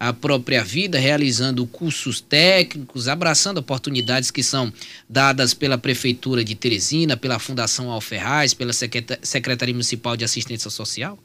a 0.00 0.12
própria 0.12 0.64
vida, 0.64 0.98
realizando 0.98 1.64
cursos 1.68 2.20
técnicos, 2.20 3.06
abraçando 3.06 3.58
oportunidades 3.58 4.32
que 4.32 4.42
são 4.42 4.72
dadas 5.08 5.54
pela 5.54 5.78
Prefeitura 5.78 6.42
de 6.42 6.56
Teresina, 6.56 7.16
pela 7.16 7.38
Fundação 7.38 7.92
Alferraz, 7.92 8.54
pela 8.54 8.72
Secretaria 8.72 9.72
Municipal 9.72 10.16
de 10.16 10.24
Assistência 10.24 10.68
Social? 10.68 11.16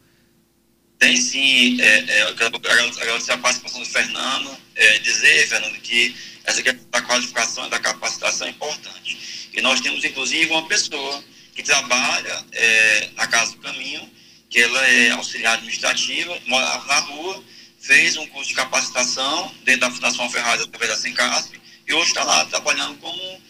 Tem 0.98 1.18
sim, 1.18 1.80
é, 1.82 2.06
é, 2.08 2.24
eu 2.24 2.36
quero 2.36 2.56
agradecer 2.56 3.34
a 3.34 3.38
participação 3.38 3.82
do 3.82 3.86
Fernando, 3.86 4.58
é, 4.76 5.00
dizer, 5.00 5.48
Fernando, 5.48 5.80
que 5.82 6.16
essa 6.46 6.62
questão 6.62 6.86
da 6.90 7.02
qualificação 7.02 7.68
e 7.68 7.70
da 7.70 7.80
capacitação 7.80 8.48
é 8.48 8.52
importante. 8.52 9.50
E 9.54 9.62
nós 9.62 9.82
temos, 9.82 10.04
inclusive, 10.04 10.52
uma 10.52 10.68
pessoa 10.68 11.24
que 11.54 11.64
trabalha 11.64 12.46
é, 12.52 13.10
na 13.16 13.28
Casa 13.28 13.52
do 13.54 13.58
Caminho, 13.60 14.10
que 14.50 14.60
ela 14.60 14.88
é 14.88 15.12
auxiliar 15.12 15.56
administrativa, 15.56 16.38
mora 16.46 16.66
na 16.86 17.00
rua, 17.00 17.44
fez 17.80 18.18
um 18.18 18.26
curso 18.28 18.50
de 18.50 18.56
capacitação 18.56 19.54
dentro 19.64 19.82
da 19.82 19.92
Fundação 19.92 20.30
Ferraz 20.30 20.62
através 20.62 20.92
da 20.92 20.98
Sencasp, 20.98 21.60
e 21.88 21.94
hoje 21.94 22.08
está 22.08 22.24
lá 22.24 22.46
trabalhando 22.46 22.98
como, 22.98 23.42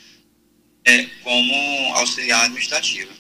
é, 0.86 1.04
como 1.24 1.94
auxiliar 1.96 2.46
administrativa. 2.46 3.12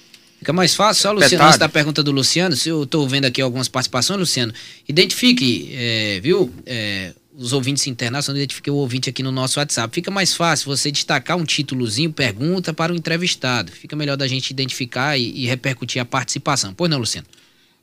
Fica 0.45 0.53
mais 0.53 0.75
fácil, 0.75 1.01
só, 1.01 1.11
Luciano, 1.11 1.43
antes 1.43 1.57
da 1.57 1.67
pergunta 1.67 2.03
do 2.03 2.11
Luciano, 2.11 2.55
se 2.55 2.69
eu 2.69 2.83
estou 2.83 3.09
vendo 3.09 3.25
aqui 3.25 3.41
algumas 3.41 3.67
participações, 3.67 4.19
Luciano, 4.19 4.53
identifique, 4.87 5.71
é, 5.73 6.19
viu, 6.21 6.53
é, 6.67 7.13
os 7.35 7.51
ouvintes 7.51 7.87
internacionais, 7.87 8.39
identifiquei 8.39 8.71
o 8.71 8.75
ouvinte 8.75 9.09
aqui 9.09 9.23
no 9.23 9.31
nosso 9.31 9.59
WhatsApp. 9.59 9.91
Fica 9.91 10.11
mais 10.11 10.35
fácil 10.35 10.67
você 10.67 10.91
destacar 10.91 11.35
um 11.35 11.43
títulozinho, 11.43 12.13
pergunta 12.13 12.71
para 12.75 12.93
o 12.93 12.95
entrevistado. 12.95 13.71
Fica 13.71 13.95
melhor 13.95 14.17
da 14.17 14.27
gente 14.27 14.51
identificar 14.51 15.17
e, 15.17 15.31
e 15.35 15.47
repercutir 15.47 15.99
a 15.99 16.05
participação. 16.05 16.75
Pois 16.75 16.91
não, 16.91 16.99
Luciano? 16.99 17.25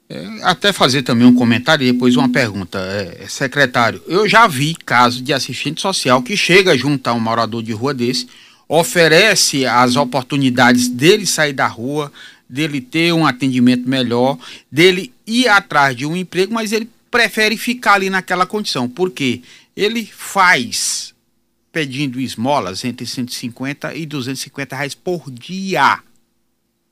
É, 0.09 0.25
até 0.43 0.73
fazer 0.73 1.03
também 1.03 1.27
um 1.27 1.35
comentário 1.35 1.85
e 1.85 1.91
depois 1.93 2.15
uma 2.15 2.29
pergunta. 2.29 2.79
É, 2.79 3.27
secretário, 3.29 4.01
eu 4.07 4.29
já 4.29 4.47
vi 4.47 4.77
caso 4.77 5.21
de 5.21 5.33
assistente 5.33 5.81
social 5.81 6.23
que 6.23 6.37
chega 6.37 6.79
junto 6.79 7.09
a 7.09 7.13
um 7.13 7.19
morador 7.19 7.61
de 7.61 7.73
rua 7.73 7.93
desse, 7.93 8.29
oferece 8.69 9.67
as 9.67 9.97
oportunidades 9.97 10.89
dele 10.89 11.27
sair 11.27 11.53
da 11.53 11.67
rua, 11.67 12.11
dele 12.53 12.83
ter 12.83 13.15
um 13.15 13.25
atendimento 13.25 13.89
melhor, 13.89 14.39
dele 14.71 15.11
ir 15.27 15.49
atrás 15.49 15.97
de 15.97 16.05
um 16.05 16.15
emprego, 16.15 16.53
mas 16.53 16.71
ele 16.71 16.87
prefere 17.11 17.57
ficar 17.57 17.95
ali 17.95 18.11
naquela 18.11 18.45
condição, 18.45 18.87
porque 18.87 19.41
ele 19.75 20.05
faz 20.05 21.15
pedindo 21.73 22.21
esmolas 22.21 22.85
entre 22.85 23.07
150 23.07 23.95
e 23.95 24.05
250 24.05 24.77
reais 24.77 24.95
por 24.95 25.31
dia. 25.31 26.01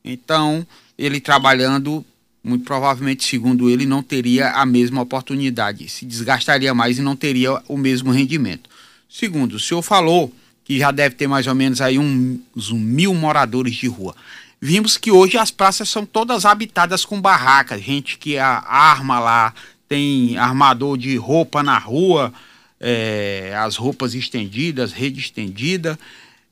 Então, 0.03 0.65
ele 0.97 1.21
trabalhando, 1.21 2.03
muito 2.43 2.65
provavelmente, 2.65 3.23
segundo 3.23 3.69
ele, 3.69 3.85
não 3.85 4.01
teria 4.01 4.49
a 4.53 4.65
mesma 4.65 5.01
oportunidade, 5.01 5.87
se 5.89 6.07
desgastaria 6.07 6.73
mais 6.73 6.97
e 6.97 7.03
não 7.03 7.15
teria 7.15 7.61
o 7.67 7.77
mesmo 7.77 8.09
rendimento. 8.09 8.67
Segundo, 9.07 9.53
o 9.53 9.59
senhor 9.59 9.83
falou 9.83 10.33
que 10.63 10.79
já 10.79 10.89
deve 10.89 11.13
ter 11.13 11.27
mais 11.27 11.45
ou 11.45 11.53
menos 11.53 11.81
aí 11.81 11.99
uns 11.99 12.71
mil 12.71 13.13
moradores 13.13 13.75
de 13.75 13.87
rua 13.87 14.15
vimos 14.61 14.97
que 14.97 15.11
hoje 15.11 15.37
as 15.37 15.49
praças 15.49 15.89
são 15.89 16.05
todas 16.05 16.45
habitadas 16.45 17.03
com 17.03 17.19
barracas, 17.19 17.81
gente 17.81 18.17
que 18.17 18.37
arma 18.37 19.19
lá, 19.19 19.53
tem 19.89 20.37
armador 20.37 20.97
de 20.97 21.17
roupa 21.17 21.63
na 21.63 21.77
rua, 21.77 22.31
é, 22.79 23.53
as 23.57 23.75
roupas 23.75 24.13
estendidas, 24.13 24.93
rede 24.93 25.19
estendida, 25.19 25.99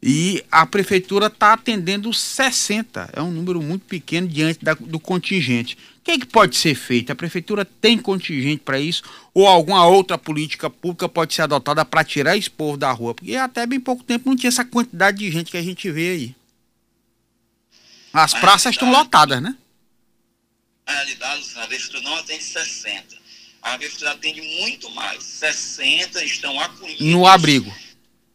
e 0.02 0.44
a 0.50 0.66
prefeitura 0.66 1.28
está 1.28 1.54
atendendo 1.54 2.14
60, 2.14 3.10
é 3.14 3.22
um 3.22 3.32
número 3.32 3.62
muito 3.62 3.86
pequeno 3.86 4.28
diante 4.28 4.64
da, 4.64 4.74
do 4.74 4.98
contingente. 5.00 5.78
O 6.00 6.04
que, 6.04 6.12
é 6.12 6.18
que 6.18 6.26
pode 6.26 6.56
ser 6.56 6.74
feito? 6.74 7.12
A 7.12 7.16
prefeitura 7.16 7.66
tem 7.66 7.98
contingente 7.98 8.62
para 8.64 8.80
isso? 8.80 9.04
Ou 9.34 9.46
alguma 9.46 9.86
outra 9.86 10.18
política 10.18 10.70
pública 10.70 11.10
pode 11.10 11.34
ser 11.34 11.44
adotada 11.44 11.84
para 11.84 12.04
tirar 12.04 12.38
esse 12.38 12.50
povo 12.50 12.78
da 12.78 12.92
rua? 12.92 13.14
Porque 13.14 13.36
até 13.36 13.66
bem 13.66 13.80
pouco 13.80 14.04
tempo 14.04 14.30
não 14.30 14.38
tinha 14.38 14.48
essa 14.48 14.64
quantidade 14.64 15.18
de 15.18 15.30
gente 15.30 15.52
que 15.52 15.58
a 15.58 15.62
gente 15.62 15.92
vê 15.92 16.10
aí. 16.12 16.39
As 18.12 18.34
praças 18.34 18.72
estão 18.72 18.92
lotadas, 18.92 19.42
né? 19.42 19.56
Na 20.86 20.94
realidade, 20.94 21.46
a 21.58 21.68
prefeitura 21.68 22.02
não 22.02 22.16
atende 22.16 22.44
60. 22.44 23.18
A 23.62 23.78
prefeitura 23.78 24.12
atende 24.12 24.42
muito 24.42 24.90
mais. 24.92 25.24
60 25.24 26.24
estão 26.24 26.60
acolhidos. 26.60 27.06
No 27.06 27.28
abrigo. 27.28 27.74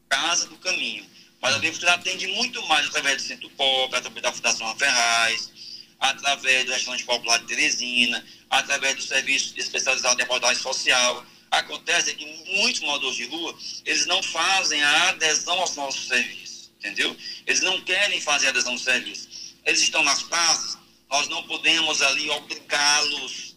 Casa 0.08 0.46
do 0.46 0.56
Caminho. 0.58 1.04
Mas 1.40 1.56
a 1.56 1.58
prefeitura 1.58 1.94
atende 1.94 2.26
muito 2.28 2.62
mais 2.68 2.86
através 2.86 3.16
do 3.16 3.26
Centro 3.26 3.50
Pop, 3.50 3.94
através 3.94 4.22
da 4.22 4.32
Fundação 4.32 4.76
Ferraz, 4.76 5.50
através 5.98 6.64
do 6.64 6.72
Restaurante 6.72 7.04
Popular 7.04 7.38
de 7.40 7.46
Teresina, 7.46 8.24
através 8.48 8.94
do 8.94 9.02
Serviço 9.02 9.54
Especializado 9.56 10.16
de 10.16 10.22
Abordagem 10.22 10.62
Social. 10.62 11.26
Acontece 11.50 12.14
que 12.14 12.24
muitos 12.58 12.80
moradores 12.80 13.16
de 13.16 13.26
rua, 13.26 13.56
eles 13.84 14.06
não 14.06 14.22
fazem 14.22 14.82
a 14.82 15.08
adesão 15.10 15.58
aos 15.58 15.76
nossos 15.76 16.06
serviços, 16.06 16.70
entendeu? 16.78 17.16
Eles 17.46 17.60
não 17.60 17.80
querem 17.82 18.20
fazer 18.20 18.46
a 18.46 18.50
adesão 18.50 18.72
ao 18.72 18.78
serviço 18.78 19.33
eles 19.64 19.80
estão 19.80 20.02
nas 20.02 20.22
praças, 20.22 20.78
nós 21.10 21.28
não 21.28 21.42
podemos 21.44 22.02
ali 22.02 22.28
obrigá-los 22.30 23.54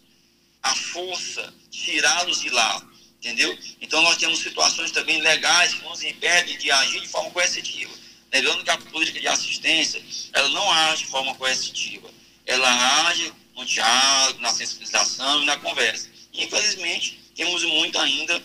à 0.62 0.76
força, 0.76 1.54
tirá-los 1.72 2.42
de 2.42 2.50
lá, 2.50 2.82
entendeu? 3.20 3.58
Então 3.82 4.02
nós 4.02 4.18
temos 4.18 4.40
situações 4.40 4.92
também 4.92 5.22
legais 5.22 5.74
que 5.74 5.84
nos 5.84 6.04
impedem 6.04 6.58
de 6.58 6.72
agir 6.72 7.02
de 7.02 7.08
forma 7.08 7.32
coercitiva. 7.32 7.94
Lembrando 8.32 8.64
que 8.64 8.70
a 8.70 8.78
política 8.78 9.20
de 9.20 9.28
assistência, 9.28 10.04
ela 10.34 10.50
não 10.50 10.72
age 10.72 11.04
de 11.04 11.10
forma 11.10 11.34
coercitiva, 11.36 12.10
ela 12.46 13.08
age 13.08 13.34
no 13.56 13.66
diálogo, 13.66 14.40
na 14.42 14.54
sensibilização 14.54 15.42
e 15.42 15.46
na 15.46 15.58
conversa. 15.58 16.10
Infelizmente, 16.34 17.20
temos 17.36 17.64
muito 17.64 17.98
ainda 18.00 18.42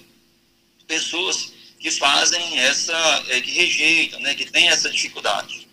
pessoas 0.86 1.52
que 1.78 1.90
fazem 1.90 2.58
essa, 2.58 3.24
é, 3.28 3.40
que 3.40 3.50
rejeitam, 3.50 4.20
né, 4.20 4.34
que 4.34 4.50
têm 4.50 4.68
essa 4.68 4.88
dificuldade. 4.88 5.68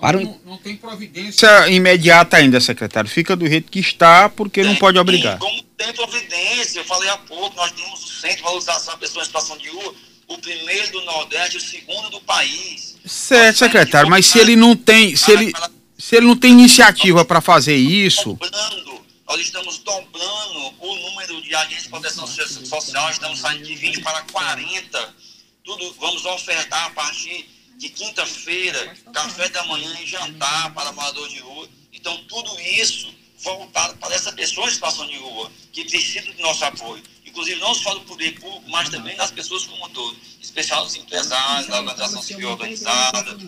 Para 0.00 0.18
não, 0.18 0.40
não, 0.46 0.56
tem 0.56 0.76
providência 0.76 1.68
imediata 1.68 2.38
ainda, 2.38 2.58
secretário. 2.58 3.10
Fica 3.10 3.36
do 3.36 3.46
jeito 3.46 3.70
que 3.70 3.80
está, 3.80 4.28
porque 4.30 4.62
tem, 4.62 4.70
não 4.70 4.76
pode 4.76 4.98
obrigar. 4.98 5.38
Tem, 5.38 5.48
como 5.48 5.62
tem 5.62 5.92
providência, 5.92 6.80
eu 6.80 6.84
falei 6.84 7.08
há 7.10 7.18
pouco, 7.18 7.54
nós 7.54 7.70
temos 7.72 8.02
o 8.02 8.08
Centro 8.08 8.38
de 8.38 8.42
Valorização 8.42 8.94
da 8.94 8.98
Pessoa 8.98 9.22
em 9.22 9.26
Situação 9.26 9.58
de 9.58 9.68
Rua, 9.68 9.94
o 10.26 10.38
primeiro 10.38 10.92
do 10.92 11.02
Nordeste, 11.02 11.58
o 11.58 11.60
segundo 11.60 12.08
do 12.10 12.20
país. 12.22 12.96
Certo, 13.04 13.58
secretário, 13.58 14.08
mas 14.08 14.24
se 14.26 14.38
ele 14.38 14.56
não 14.56 14.74
tem, 14.74 15.14
se 15.16 15.30
ele, 15.32 15.52
se 15.98 16.16
ele 16.16 16.26
não 16.26 16.36
tem 16.36 16.52
iniciativa 16.52 17.24
para 17.24 17.40
fazer 17.40 17.76
isso... 17.76 18.34
Dobrando, 18.40 19.04
nós 19.28 19.40
estamos 19.40 19.78
dobrando 19.78 20.74
o 20.80 20.96
número 20.96 21.42
de 21.42 21.54
agentes 21.54 21.84
de 21.84 21.88
proteção 21.90 22.26
social, 22.26 23.10
estamos 23.10 23.38
saindo 23.38 23.64
de 23.64 23.74
20 23.74 24.00
para 24.00 24.22
40, 24.22 25.14
tudo, 25.62 25.94
vamos 26.00 26.24
ofertar 26.24 26.86
a 26.86 26.90
partir 26.90 27.59
de 27.80 27.88
quinta-feira, 27.88 28.94
café 29.10 29.48
da 29.48 29.64
manhã 29.64 29.90
e 30.02 30.06
jantar 30.06 30.72
para 30.74 30.92
morador 30.92 31.26
de 31.30 31.38
rua. 31.38 31.66
Então, 31.90 32.14
tudo 32.28 32.60
isso 32.60 33.08
voltado 33.42 33.96
para 33.96 34.14
essa 34.14 34.30
pessoa 34.32 34.66
em 34.66 34.70
situação 34.70 35.06
de 35.06 35.16
rua, 35.16 35.50
que 35.72 35.86
precisa 35.86 36.30
do 36.30 36.42
nosso 36.42 36.62
apoio. 36.62 37.02
Inclusive, 37.24 37.58
não 37.58 37.74
só 37.74 37.94
do 37.94 38.02
poder 38.02 38.38
público, 38.38 38.70
mas 38.70 38.90
também 38.90 39.16
das 39.16 39.30
pessoas 39.30 39.64
como 39.64 39.86
um 39.86 39.88
todo, 39.88 40.14
especial 40.42 40.84
dos 40.84 40.94
empresários, 40.94 41.68
da 41.68 41.78
organização 41.78 42.20
civil 42.20 42.50
organizada. 42.50 43.38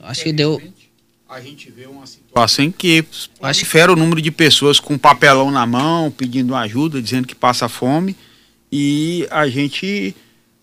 Acho 0.00 0.22
que 0.22 0.32
deu. 0.34 0.60
A 1.26 1.40
gente 1.40 1.70
vê 1.70 1.86
uma 1.86 2.06
situação 2.06 2.66
em 2.66 2.70
que 2.70 3.02
prolifera 3.40 3.90
o 3.90 3.96
número 3.96 4.20
de 4.20 4.30
pessoas 4.30 4.78
com 4.78 4.98
papelão 4.98 5.50
na 5.50 5.64
mão, 5.64 6.10
pedindo 6.10 6.54
ajuda, 6.54 7.00
dizendo 7.00 7.26
que 7.26 7.34
passa 7.34 7.70
fome 7.70 8.14
e 8.70 9.26
a 9.30 9.48
gente 9.48 10.14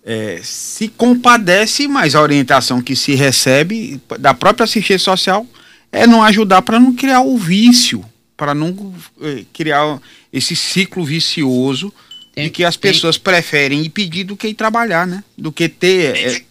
é, 0.03 0.41
se 0.43 0.87
compadece, 0.87 1.87
mas 1.87 2.15
a 2.15 2.21
orientação 2.21 2.81
que 2.81 2.95
se 2.95 3.13
recebe 3.13 4.01
da 4.19 4.33
própria 4.33 4.63
assistência 4.63 4.99
social 4.99 5.45
é 5.91 6.07
não 6.07 6.23
ajudar 6.23 6.61
para 6.61 6.79
não 6.79 6.95
criar 6.95 7.21
o 7.21 7.37
vício, 7.37 8.03
para 8.35 8.53
não 8.53 8.95
é, 9.21 9.45
criar 9.53 9.99
esse 10.31 10.55
ciclo 10.55 11.05
vicioso 11.05 11.93
tem, 12.33 12.45
de 12.45 12.49
que 12.49 12.63
as 12.63 12.77
pessoas 12.77 13.17
tem... 13.17 13.23
preferem 13.23 13.83
ir 13.83 13.89
pedir 13.89 14.23
do 14.23 14.37
que 14.37 14.47
ir 14.47 14.53
trabalhar, 14.53 15.05
né? 15.05 15.23
Do 15.37 15.51
que 15.51 15.67
ter. 15.69 16.15
É... 16.17 16.45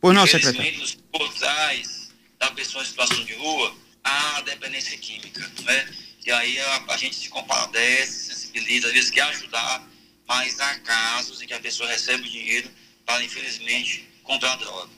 Pois 0.00 0.14
não, 0.14 0.26
secretário. 0.26 0.82
Os 0.82 0.98
portais 1.12 2.10
da 2.38 2.50
pessoa 2.50 2.82
em 2.82 2.86
situação 2.86 3.24
de 3.24 3.34
rua, 3.34 3.74
a 4.02 4.42
dependência 4.42 4.96
química, 4.98 5.40
né? 5.64 5.86
E 6.26 6.30
aí 6.30 6.58
a, 6.58 6.84
a 6.88 6.96
gente 6.96 7.16
se 7.16 7.28
compadece, 7.28 8.34
sensibiliza, 8.34 8.88
às 8.88 8.92
vezes 8.92 9.10
quer 9.10 9.22
ajudar, 9.22 9.88
mas 10.30 10.60
há 10.60 10.76
casos 10.76 11.42
em 11.42 11.46
que 11.48 11.52
a 11.52 11.58
pessoa 11.58 11.88
recebe 11.88 12.22
o 12.22 12.30
dinheiro 12.30 12.70
para, 13.04 13.24
infelizmente, 13.24 14.08
comprar 14.22 14.54
droga. 14.54 14.88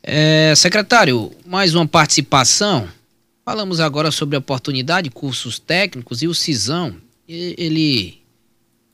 É, 0.00 0.54
secretário, 0.54 1.32
mais 1.44 1.74
uma 1.74 1.88
participação. 1.88 2.88
Falamos 3.44 3.80
agora 3.80 4.12
sobre 4.12 4.36
a 4.36 4.38
oportunidade, 4.38 5.10
cursos 5.10 5.58
técnicos 5.58 6.22
e 6.22 6.28
o 6.28 6.34
CISão. 6.36 6.94
Ele 7.28 8.22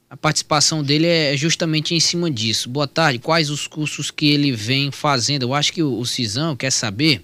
a 0.08 0.16
participação 0.16 0.82
dele 0.82 1.06
é 1.06 1.36
justamente 1.36 1.94
em 1.94 2.00
cima 2.00 2.30
disso. 2.30 2.70
Boa 2.70 2.88
tarde. 2.88 3.18
Quais 3.18 3.50
os 3.50 3.66
cursos 3.66 4.10
que 4.10 4.30
ele 4.30 4.50
vem 4.50 4.90
fazendo? 4.90 5.42
Eu 5.42 5.52
acho 5.52 5.74
que 5.74 5.82
o, 5.82 5.98
o 5.98 6.06
Cisão 6.06 6.56
quer 6.56 6.72
saber 6.72 7.22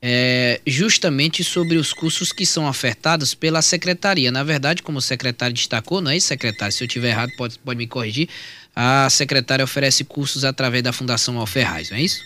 é, 0.00 0.60
justamente 0.66 1.42
sobre 1.42 1.76
os 1.76 1.92
cursos 1.92 2.32
que 2.32 2.44
são 2.44 2.68
ofertados 2.68 3.34
pela 3.34 3.62
secretaria. 3.62 4.30
Na 4.30 4.42
verdade, 4.42 4.82
como 4.82 4.98
o 4.98 5.02
secretário 5.02 5.54
destacou, 5.54 6.00
não 6.00 6.10
é 6.10 6.16
isso, 6.16 6.28
secretário? 6.28 6.72
Se 6.72 6.84
eu 6.84 6.88
tiver 6.88 7.10
errado, 7.10 7.32
pode, 7.36 7.58
pode 7.58 7.78
me 7.78 7.86
corrigir. 7.86 8.28
A 8.74 9.08
secretária 9.08 9.64
oferece 9.64 10.04
cursos 10.04 10.44
através 10.44 10.82
da 10.82 10.92
Fundação 10.92 11.38
Alferraz, 11.38 11.90
não 11.90 11.96
é 11.96 12.02
isso? 12.02 12.22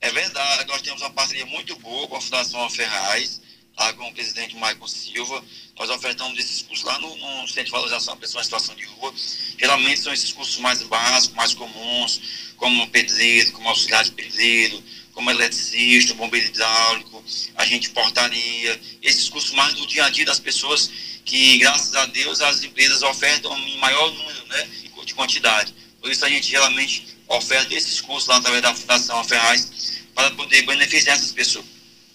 É 0.00 0.10
verdade. 0.12 0.68
Nós 0.68 0.82
temos 0.82 1.00
uma 1.00 1.10
parceria 1.10 1.46
muito 1.46 1.76
boa 1.78 2.06
com 2.08 2.16
a 2.16 2.20
Fundação 2.20 2.60
Alferraz 2.60 3.40
lá 3.78 3.92
com 3.92 4.08
o 4.08 4.12
presidente 4.12 4.54
Michael 4.54 4.88
Silva. 4.88 5.44
Nós 5.78 5.90
ofertamos 5.90 6.38
esses 6.38 6.62
cursos 6.62 6.84
lá 6.84 6.98
no, 6.98 7.14
no 7.16 7.46
Centro 7.48 7.64
de 7.64 7.70
Valorização 7.70 8.14
da 8.14 8.20
Pessoa 8.20 8.40
em 8.40 8.44
Situação 8.44 8.74
de 8.74 8.84
Rua. 8.84 9.12
Geralmente 9.58 10.00
são 10.00 10.12
esses 10.12 10.32
cursos 10.32 10.56
mais 10.58 10.82
básicos, 10.82 11.36
mais 11.36 11.54
comuns, 11.54 12.52
como 12.56 12.88
pedreiro, 12.88 13.52
como 13.52 13.68
auxiliar 13.68 14.04
de 14.04 14.12
pedreiro, 14.12 14.82
como 15.16 15.30
eletricista, 15.30 16.12
bombeiro 16.12 16.46
hidráulico, 16.46 17.24
agente 17.56 17.88
de 17.88 17.94
portaria, 17.94 18.78
esses 19.02 19.30
cursos 19.30 19.52
mais 19.52 19.72
do 19.72 19.86
dia 19.86 20.04
a 20.04 20.10
dia 20.10 20.26
das 20.26 20.38
pessoas 20.38 20.90
que, 21.24 21.56
graças 21.56 21.94
a 21.94 22.04
Deus, 22.04 22.42
as 22.42 22.62
empresas 22.62 23.02
ofertam 23.02 23.56
em 23.56 23.78
maior 23.78 24.12
número 24.12 24.46
né, 24.48 24.68
de 25.06 25.14
quantidade. 25.14 25.74
Por 26.02 26.12
isso 26.12 26.22
a 26.22 26.28
gente 26.28 26.46
geralmente 26.50 27.16
oferta 27.28 27.74
esses 27.74 27.98
cursos 27.98 28.28
lá 28.28 28.36
através 28.36 28.62
da 28.62 28.74
Fundação 28.74 29.24
Ferraz 29.24 30.02
para 30.14 30.30
poder 30.32 30.66
beneficiar 30.66 31.16
essas 31.16 31.32
pessoas. 31.32 31.64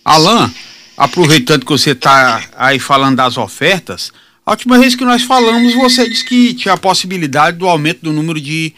Alain, 0.05 0.53
aproveitando 0.95 1.65
que 1.65 1.71
você 1.71 1.91
está 1.91 2.47
aí 2.55 2.77
falando 2.77 3.17
das 3.17 3.35
ofertas, 3.35 4.11
a 4.45 4.51
última 4.51 4.77
vez 4.77 4.95
que 4.95 5.03
nós 5.03 5.23
falamos, 5.23 5.73
você 5.73 6.07
disse 6.07 6.23
que 6.23 6.53
tinha 6.53 6.75
a 6.75 6.77
possibilidade 6.77 7.57
do 7.57 7.67
aumento 7.67 8.01
do 8.03 8.13
número 8.13 8.39
de 8.39 8.75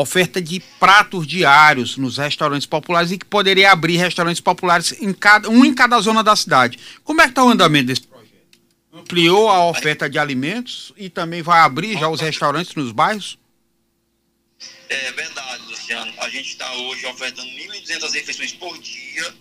oferta 0.00 0.42
de 0.42 0.60
pratos 0.80 1.24
diários 1.24 1.96
nos 1.96 2.18
restaurantes 2.18 2.66
populares 2.66 3.12
e 3.12 3.18
que 3.18 3.24
poderia 3.24 3.70
abrir 3.70 3.96
restaurantes 3.96 4.40
populares 4.40 4.92
em 5.00 5.12
cada, 5.12 5.48
um 5.48 5.64
em 5.64 5.72
cada 5.72 6.00
zona 6.00 6.22
da 6.22 6.34
cidade. 6.34 6.80
Como 7.04 7.20
é 7.20 7.24
que 7.24 7.30
está 7.30 7.44
o 7.44 7.48
andamento 7.48 7.86
desse 7.86 8.02
projeto? 8.02 8.34
Ampliou 8.92 9.48
a 9.48 9.66
oferta 9.66 10.10
de 10.10 10.18
alimentos 10.18 10.92
e 10.96 11.08
também 11.08 11.42
vai 11.42 11.60
abrir 11.60 11.96
já 11.96 12.08
os 12.08 12.20
restaurantes 12.20 12.74
nos 12.74 12.90
bairros? 12.90 13.38
É 14.88 15.12
verdade, 15.12 15.62
Luciano. 15.68 16.12
A 16.18 16.28
gente 16.28 16.48
está 16.48 16.72
hoje 16.72 17.06
ofertando 17.06 17.48
1.200 17.48 18.12
refeições 18.12 18.52
por 18.52 18.76
dia 18.78 19.34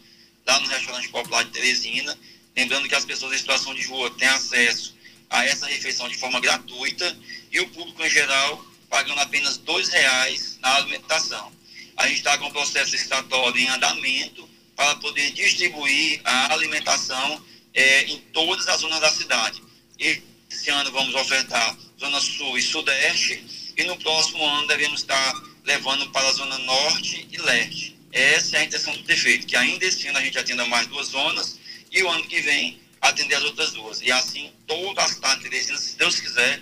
lá 0.45 0.59
no 0.59 0.67
restaurante 0.67 1.09
popular 1.09 1.43
de 1.45 1.49
Teresina. 1.49 2.15
Lembrando 2.55 2.87
que 2.87 2.93
as 2.93 3.05
pessoas 3.05 3.33
em 3.33 3.37
situação 3.39 3.73
de 3.73 3.87
rua 3.87 4.11
têm 4.11 4.27
acesso 4.27 4.95
a 5.31 5.43
essa 5.45 5.65
refeição 5.65 6.07
de 6.07 6.17
forma 6.17 6.39
gratuita 6.39 7.17
e 7.51 7.59
o 7.59 7.67
público 7.69 8.03
em 8.03 8.09
geral 8.09 8.72
pagando 8.93 9.21
apenas 9.21 9.57
R$ 9.57 9.83
reais 9.91 10.59
na 10.61 10.75
alimentação. 10.75 11.51
A 11.97 12.07
gente 12.07 12.17
está 12.17 12.37
com 12.37 12.45
o 12.45 12.51
processo 12.51 12.91
licitatório 12.91 13.59
em 13.59 13.67
andamento 13.69 14.47
para 14.75 14.95
poder 14.97 15.31
distribuir 15.31 16.21
a 16.23 16.53
alimentação 16.53 17.43
é, 17.73 18.03
em 18.03 18.19
todas 18.31 18.67
as 18.67 18.81
zonas 18.81 18.99
da 18.99 19.09
cidade. 19.09 19.63
Esse 19.97 20.69
ano 20.69 20.91
vamos 20.91 21.15
ofertar 21.15 21.75
Zona 21.99 22.21
Sul 22.21 22.55
e 22.55 22.61
Sudeste 22.61 23.73
e 23.75 23.83
no 23.85 23.97
próximo 23.97 24.45
ano 24.45 24.67
devemos 24.67 24.99
estar 25.01 25.41
levando 25.65 26.07
para 26.11 26.29
a 26.29 26.33
Zona 26.33 26.59
Norte 26.59 27.27
e 27.31 27.37
Leste. 27.37 27.97
Essa 28.11 28.57
é 28.57 28.59
a 28.59 28.63
intenção 28.63 28.95
do 28.95 29.03
prefeito, 29.05 29.47
que 29.47 29.55
ainda 29.55 29.85
esse 29.85 30.07
ano 30.07 30.19
a 30.19 30.21
gente 30.21 30.37
atenda 30.37 30.67
mais 30.67 30.85
duas 30.85 31.07
zonas 31.07 31.57
e 31.91 32.03
o 32.03 32.09
ano 32.11 32.27
que 32.27 32.39
vem 32.41 32.79
atender 33.01 33.33
as 33.33 33.43
outras 33.43 33.71
duas. 33.71 34.01
E 34.01 34.11
assim, 34.11 34.51
toda 34.67 35.01
a 35.01 35.07
cidade 35.07 35.41
de 35.41 35.49
Teresina, 35.49 35.79
se 35.79 35.95
Deus 35.95 36.19
quiser, 36.19 36.61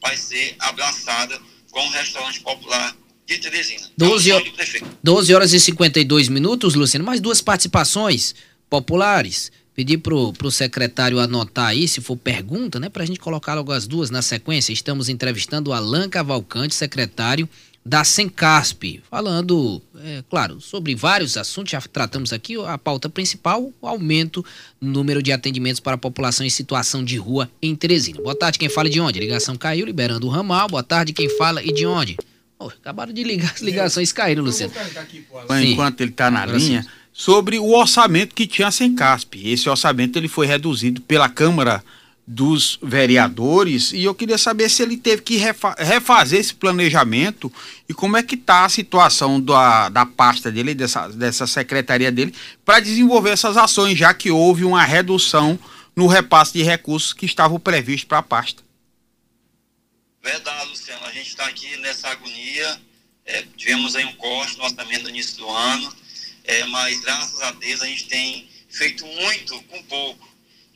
vai 0.00 0.16
ser 0.16 0.56
abraçada 0.58 1.40
com 1.70 1.80
um 1.80 1.90
restaurante 1.90 2.40
popular 2.40 2.96
de 3.26 3.38
Teresina. 3.38 3.88
12, 3.96 4.32
é 4.32 4.42
12 5.02 5.34
horas 5.34 5.52
e 5.52 5.60
52 5.60 6.28
minutos, 6.28 6.74
Luciano. 6.74 7.04
Mais 7.04 7.20
duas 7.20 7.40
participações 7.40 8.34
populares. 8.70 9.52
Pedir 9.74 9.98
pro, 9.98 10.32
pro 10.32 10.50
secretário 10.50 11.20
anotar 11.20 11.68
aí, 11.68 11.86
se 11.86 12.00
for 12.00 12.16
pergunta, 12.16 12.80
né? 12.80 12.88
Pra 12.88 13.04
gente 13.04 13.20
colocar 13.20 13.54
logo 13.54 13.70
as 13.70 13.86
duas 13.86 14.10
na 14.10 14.22
sequência. 14.22 14.72
Estamos 14.72 15.08
entrevistando 15.08 15.70
o 15.70 15.72
Alan 15.72 16.08
Cavalcante, 16.08 16.74
secretário 16.74 17.48
da 17.88 18.04
Sencasp, 18.04 19.00
falando, 19.10 19.80
é, 20.04 20.22
claro, 20.28 20.60
sobre 20.60 20.94
vários 20.94 21.38
assuntos, 21.38 21.72
já 21.72 21.80
tratamos 21.80 22.34
aqui 22.34 22.54
a 22.66 22.76
pauta 22.76 23.08
principal, 23.08 23.72
o 23.80 23.86
aumento 23.88 24.44
no 24.78 24.92
número 24.92 25.22
de 25.22 25.32
atendimentos 25.32 25.80
para 25.80 25.94
a 25.94 25.98
população 25.98 26.44
em 26.44 26.50
situação 26.50 27.02
de 27.02 27.16
rua 27.16 27.50
em 27.62 27.74
Teresina. 27.74 28.20
Boa 28.20 28.34
tarde, 28.34 28.58
quem 28.58 28.68
fala 28.68 28.90
de 28.90 29.00
onde? 29.00 29.18
A 29.18 29.22
ligação 29.22 29.56
caiu, 29.56 29.86
liberando 29.86 30.26
o 30.26 30.30
ramal. 30.30 30.68
Boa 30.68 30.82
tarde, 30.82 31.14
quem 31.14 31.30
fala 31.30 31.64
e 31.64 31.72
de 31.72 31.86
onde? 31.86 32.18
Oh, 32.58 32.66
acabaram 32.66 33.10
de 33.10 33.24
ligar, 33.24 33.52
as 33.54 33.62
ligações 33.62 34.12
caíram, 34.12 34.44
Luciano. 34.44 34.72
Enquanto 35.62 36.02
ele 36.02 36.10
está 36.10 36.30
na 36.30 36.44
linha, 36.44 36.86
sobre 37.10 37.58
o 37.58 37.70
orçamento 37.70 38.34
que 38.34 38.46
tinha 38.46 38.68
a 38.68 38.70
Sencasp. 38.70 39.34
Esse 39.42 39.66
orçamento 39.66 40.18
ele 40.18 40.28
foi 40.28 40.46
reduzido 40.46 41.00
pela 41.00 41.28
Câmara 41.28 41.82
dos 42.30 42.78
vereadores 42.82 43.90
e 43.90 44.04
eu 44.04 44.14
queria 44.14 44.36
saber 44.36 44.68
se 44.68 44.82
ele 44.82 44.98
teve 44.98 45.22
que 45.22 45.38
refa 45.38 45.74
refazer 45.78 46.38
esse 46.38 46.52
planejamento 46.52 47.50
e 47.88 47.94
como 47.94 48.18
é 48.18 48.22
que 48.22 48.34
está 48.34 48.66
a 48.66 48.68
situação 48.68 49.40
da, 49.40 49.88
da 49.88 50.04
pasta 50.04 50.52
dele, 50.52 50.74
dessa, 50.74 51.08
dessa 51.08 51.46
secretaria 51.46 52.12
dele, 52.12 52.34
para 52.66 52.80
desenvolver 52.80 53.30
essas 53.30 53.56
ações, 53.56 53.96
já 53.96 54.12
que 54.12 54.30
houve 54.30 54.62
uma 54.62 54.84
redução 54.84 55.58
no 55.96 56.06
repasse 56.06 56.52
de 56.52 56.62
recursos 56.62 57.14
que 57.14 57.24
estavam 57.24 57.58
previstos 57.58 58.04
para 58.04 58.18
a 58.18 58.22
pasta. 58.22 58.62
Verdade, 60.22 60.68
Luciano. 60.68 61.06
A 61.06 61.12
gente 61.12 61.28
está 61.28 61.46
aqui 61.46 61.78
nessa 61.78 62.08
agonia. 62.08 62.78
É, 63.24 63.42
tivemos 63.56 63.96
aí 63.96 64.04
um 64.04 64.12
corte 64.16 64.58
no 64.58 64.64
orçamento 64.64 65.04
no 65.04 65.08
início 65.08 65.38
do 65.38 65.48
ano, 65.48 65.90
é, 66.44 66.64
mas 66.64 67.00
graças 67.00 67.40
a 67.40 67.52
Deus 67.52 67.80
a 67.80 67.86
gente 67.86 68.06
tem 68.06 68.46
feito 68.68 69.06
muito 69.06 69.62
com 69.62 69.82
pouco 69.84 70.27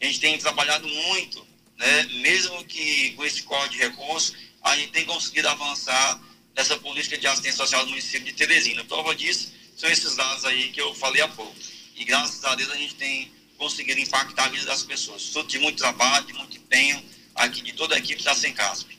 a 0.02 0.04
gente 0.06 0.20
tem 0.20 0.36
trabalhado 0.36 0.88
muito, 0.88 1.46
né? 1.78 2.02
mesmo 2.22 2.64
que 2.64 3.12
com 3.12 3.24
esse 3.24 3.42
corte 3.44 3.76
de 3.76 3.78
recursos, 3.78 4.34
a 4.62 4.76
gente 4.76 4.90
tem 4.90 5.04
conseguido 5.04 5.48
avançar 5.48 6.20
nessa 6.56 6.76
política 6.76 7.16
de 7.16 7.26
assistência 7.26 7.58
social 7.58 7.84
do 7.84 7.90
município 7.90 8.26
de 8.26 8.32
Teresina. 8.32 8.84
Prova 8.84 9.14
disso 9.14 9.52
são 9.76 9.88
esses 9.88 10.16
dados 10.16 10.44
aí 10.44 10.70
que 10.70 10.80
eu 10.80 10.92
falei 10.94 11.22
há 11.22 11.28
pouco. 11.28 11.54
E 11.96 12.04
graças 12.04 12.44
a 12.44 12.54
Deus 12.54 12.70
a 12.70 12.76
gente 12.76 12.94
tem 12.96 13.30
conseguido 13.56 14.00
impactar 14.00 14.46
a 14.46 14.48
vida 14.48 14.66
das 14.66 14.82
pessoas. 14.82 15.28
Fruto 15.30 15.48
de 15.48 15.58
muito 15.60 15.78
trabalho, 15.78 16.26
de 16.26 16.32
muito 16.32 16.56
empenho 16.56 17.00
aqui 17.34 17.62
de 17.62 17.72
toda 17.72 17.94
a 17.94 17.98
equipe 17.98 18.22
da 18.24 18.34
Sencasp. 18.34 18.90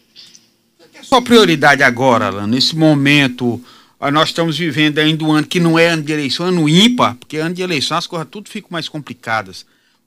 É 0.94 1.04
sua 1.04 1.22
prioridade 1.22 1.84
agora, 1.84 2.28
Alan, 2.28 2.48
nesse 2.48 2.76
momento, 2.76 3.64
ah, 4.00 4.12
nós 4.12 4.30
estamos 4.30 4.58
vivendo 4.58 5.00
ainda 5.00 5.24
um 5.24 5.32
ano 5.32 5.48
que 5.48 5.60
não 5.60 5.78
é 5.78 5.88
ano 5.88 6.04
de 6.04 6.14
eleição, 6.14 6.46
ano 6.46 6.68
ímpar, 6.70 7.16
porque 7.16 7.38
ano 7.38 7.54
de 7.54 7.62
eleição 7.62 7.98
as 7.98 8.08
coisas 8.08 8.28
tudo 8.30 8.50
ficam 8.50 8.70
mais 8.72 8.88
complicadas. 8.88 9.66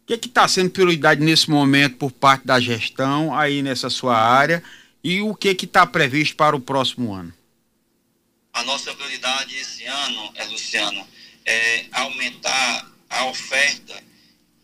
O 0.08 0.16
que 0.16 0.28
está 0.28 0.46
sendo 0.46 0.70
prioridade 0.70 1.20
nesse 1.20 1.50
momento 1.50 1.96
por 1.96 2.12
parte 2.12 2.46
da 2.46 2.60
gestão 2.60 3.36
aí 3.36 3.60
nessa 3.60 3.90
sua 3.90 4.16
área 4.16 4.62
e 5.02 5.20
o 5.20 5.34
que 5.34 5.48
está 5.48 5.84
previsto 5.84 6.36
para 6.36 6.54
o 6.54 6.60
próximo 6.60 7.12
ano? 7.12 7.34
A 8.52 8.62
nossa 8.62 8.94
prioridade 8.94 9.56
esse 9.56 9.84
ano, 9.84 10.30
é, 10.36 10.44
Luciano, 10.44 11.04
é 11.44 11.86
aumentar 11.90 12.88
a 13.10 13.24
oferta 13.26 14.00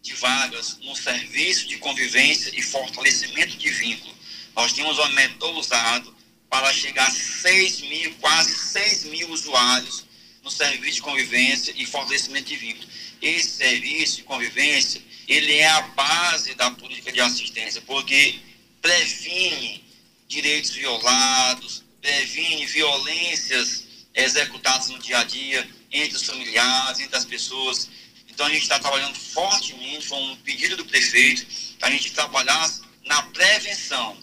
de 0.01 0.15
vagas 0.15 0.79
no 0.85 0.95
serviço 0.95 1.67
de 1.67 1.77
convivência 1.79 2.53
e 2.57 2.63
fortalecimento 2.63 3.57
de 3.57 3.69
vínculo. 3.69 4.15
Nós 4.55 4.73
tínhamos 4.73 4.97
um 4.97 5.03
aumentou 5.03 5.59
usado 5.59 6.15
para 6.49 6.73
chegar 6.73 7.09
a 7.09 7.11
6 7.11 7.81
mil, 7.81 8.15
quase 8.21 8.55
6 8.55 9.05
mil 9.07 9.29
usuários 9.31 10.05
no 10.45 10.53
serviço 10.53 10.97
de 10.97 11.03
convivência 11.03 11.75
e 11.77 11.85
fortalecimento 11.85 12.47
de 12.47 12.57
vínculo. 12.57 12.87
Esse 13.21 13.57
serviço 13.57 14.19
de 14.19 14.23
convivência 14.23 15.03
ele 15.29 15.55
é 15.57 15.69
a 15.69 15.83
base 15.83 16.55
da 16.55 16.71
política 16.71 17.13
de 17.13 17.21
assistência, 17.21 17.81
porque 17.83 18.41
previne 18.81 19.85
direitos 20.29 20.71
violados, 20.71 21.85
previne 22.01 22.67
violências 22.67 23.85
executadas 24.15 24.89
no 24.89 24.99
dia 24.99 25.19
a 25.19 25.25
dia 25.25 25.69
entre 25.91 26.17
os 26.17 26.23
familiares, 26.25 27.01
entre 27.01 27.17
as 27.17 27.25
pessoas. 27.25 27.89
Então 28.29 28.47
a 28.47 28.51
gente 28.51 28.63
está 28.63 28.79
trabalhando 28.79 29.15
fortemente, 29.15 30.07
foi 30.07 30.19
um 30.19 30.37
pedido 30.37 30.77
do 30.77 30.85
prefeito, 30.85 31.47
para 31.79 31.89
a 31.89 31.93
gente 31.93 32.13
trabalhar 32.13 32.71
na 33.05 33.23
prevenção, 33.25 34.17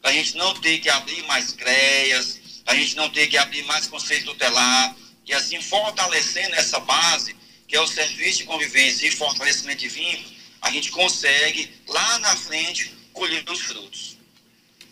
para 0.00 0.10
a 0.10 0.14
gente 0.14 0.36
não 0.36 0.54
ter 0.54 0.78
que 0.78 0.88
abrir 0.88 1.22
mais 1.24 1.52
CREAS, 1.52 2.40
para 2.64 2.74
a 2.74 2.76
gente 2.76 2.96
não 2.96 3.10
ter 3.10 3.26
que 3.26 3.36
abrir 3.36 3.64
mais 3.64 3.86
conselho 3.86 4.24
tutelar, 4.24 4.96
e 5.26 5.32
assim 5.32 5.60
fortalecendo 5.60 6.54
essa 6.54 6.78
base, 6.80 7.34
que 7.66 7.74
é 7.74 7.80
o 7.80 7.86
serviço 7.86 8.38
de 8.38 8.44
convivência 8.44 9.06
e 9.06 9.10
fortalecimento 9.10 9.80
de 9.80 9.88
vínculos, 9.88 10.35
a 10.66 10.70
gente 10.70 10.90
consegue 10.90 11.70
lá 11.88 12.18
na 12.18 12.34
frente 12.34 12.92
colher 13.12 13.44
os 13.48 13.60
frutos. 13.60 14.16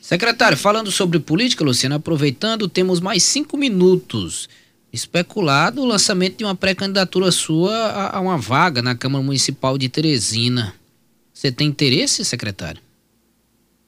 Secretário, 0.00 0.56
falando 0.56 0.92
sobre 0.92 1.18
política, 1.18 1.64
Luciano, 1.64 1.96
aproveitando, 1.96 2.68
temos 2.68 3.00
mais 3.00 3.22
cinco 3.22 3.56
minutos. 3.56 4.48
Especulado 4.92 5.82
o 5.82 5.84
lançamento 5.84 6.36
de 6.36 6.44
uma 6.44 6.54
pré-candidatura 6.54 7.32
sua 7.32 8.10
a, 8.12 8.20
uma 8.20 8.38
vaga 8.38 8.80
na 8.80 8.94
Câmara 8.94 9.24
Municipal 9.24 9.76
de 9.76 9.88
Teresina. 9.88 10.74
Você 11.32 11.50
tem 11.50 11.66
interesse, 11.66 12.24
secretário? 12.24 12.80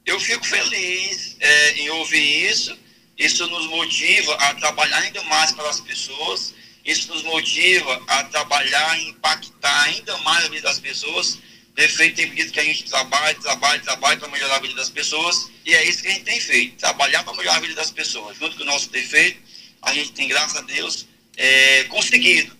Eu 0.05 0.19
fico 0.19 0.45
feliz 0.45 1.37
é, 1.39 1.81
em 1.81 1.89
ouvir 1.91 2.51
isso. 2.51 2.77
Isso 3.17 3.47
nos 3.47 3.67
motiva 3.67 4.33
a 4.33 4.53
trabalhar 4.55 4.97
ainda 4.97 5.23
mais 5.23 5.53
para 5.53 5.69
as 5.69 5.79
pessoas. 5.79 6.53
Isso 6.83 7.13
nos 7.13 7.23
motiva 7.23 8.01
a 8.07 8.23
trabalhar 8.25 8.99
e 8.99 9.09
impactar 9.09 9.83
ainda 9.83 10.17
mais 10.19 10.45
a 10.45 10.49
vida 10.49 10.63
das 10.63 10.79
pessoas 10.79 11.39
prefeito 11.77 12.15
tem 12.15 12.27
pedido 12.27 12.51
que 12.51 12.59
a 12.59 12.63
gente 12.63 12.85
trabalhe, 12.85 13.39
trabalhe, 13.39 13.83
trabalhe 13.83 14.19
para 14.19 14.27
melhorar 14.29 14.55
a 14.55 14.59
vida 14.59 14.73
das 14.73 14.89
pessoas, 14.89 15.51
e 15.63 15.75
é 15.75 15.87
isso 15.87 16.01
que 16.01 16.07
a 16.07 16.11
gente 16.11 16.23
tem 16.23 16.39
feito, 16.39 16.75
trabalhar 16.75 17.23
para 17.23 17.35
melhorar 17.35 17.57
a 17.57 17.59
vida 17.59 17.75
das 17.75 17.91
pessoas. 17.91 18.35
Junto 18.35 18.57
com 18.57 18.63
o 18.63 18.65
nosso 18.65 18.89
prefeito, 18.89 19.39
a 19.83 19.93
gente 19.93 20.11
tem, 20.13 20.27
graças 20.27 20.57
a 20.57 20.61
Deus, 20.61 21.05
é, 21.37 21.83
conseguido. 21.83 22.57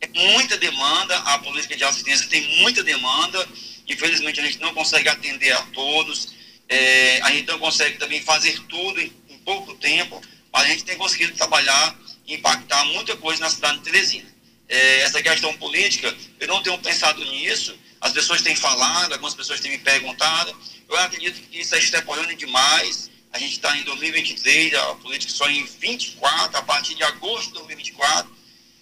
É 0.00 0.08
muita 0.08 0.58
demanda, 0.58 1.16
a 1.16 1.38
política 1.38 1.76
de 1.76 1.84
assistência 1.84 2.26
tem 2.28 2.42
muita 2.58 2.82
demanda, 2.82 3.48
infelizmente 3.86 4.40
a 4.40 4.42
gente 4.42 4.58
não 4.58 4.74
consegue 4.74 5.08
atender 5.08 5.52
a 5.52 5.62
todos, 5.66 6.34
é, 6.68 7.20
a 7.22 7.30
gente 7.30 7.46
não 7.46 7.60
consegue 7.60 7.98
também 7.98 8.20
fazer 8.22 8.58
tudo 8.68 9.00
em, 9.00 9.12
em 9.28 9.38
pouco 9.38 9.76
tempo, 9.76 10.20
mas 10.52 10.64
a 10.64 10.68
gente 10.70 10.84
tem 10.84 10.96
conseguido 10.96 11.36
trabalhar 11.36 11.96
e 12.26 12.34
impactar 12.34 12.84
muita 12.86 13.16
coisa 13.16 13.42
na 13.42 13.48
cidade 13.48 13.78
de 13.78 13.84
Teresina. 13.84 14.28
É, 14.68 15.02
essa 15.02 15.22
questão 15.22 15.56
política, 15.56 16.12
eu 16.40 16.48
não 16.48 16.60
tenho 16.64 16.76
pensado 16.78 17.24
nisso, 17.26 17.78
as 18.00 18.12
pessoas 18.12 18.42
têm 18.42 18.54
falado, 18.54 19.12
algumas 19.12 19.34
pessoas 19.34 19.60
têm 19.60 19.72
me 19.72 19.78
perguntado. 19.78 20.54
Eu 20.88 20.96
acredito 20.98 21.40
que 21.48 21.60
isso 21.60 21.74
é 21.74 21.78
extrapolando 21.78 22.34
demais. 22.34 23.10
A 23.32 23.38
gente 23.38 23.52
está 23.52 23.76
em 23.76 23.82
2023, 23.84 24.74
a 24.74 24.94
política 24.96 25.32
só 25.32 25.48
em 25.50 25.64
24, 25.64 26.56
a 26.56 26.62
partir 26.62 26.94
de 26.94 27.02
agosto 27.02 27.48
de 27.48 27.54
2024. 27.54 28.30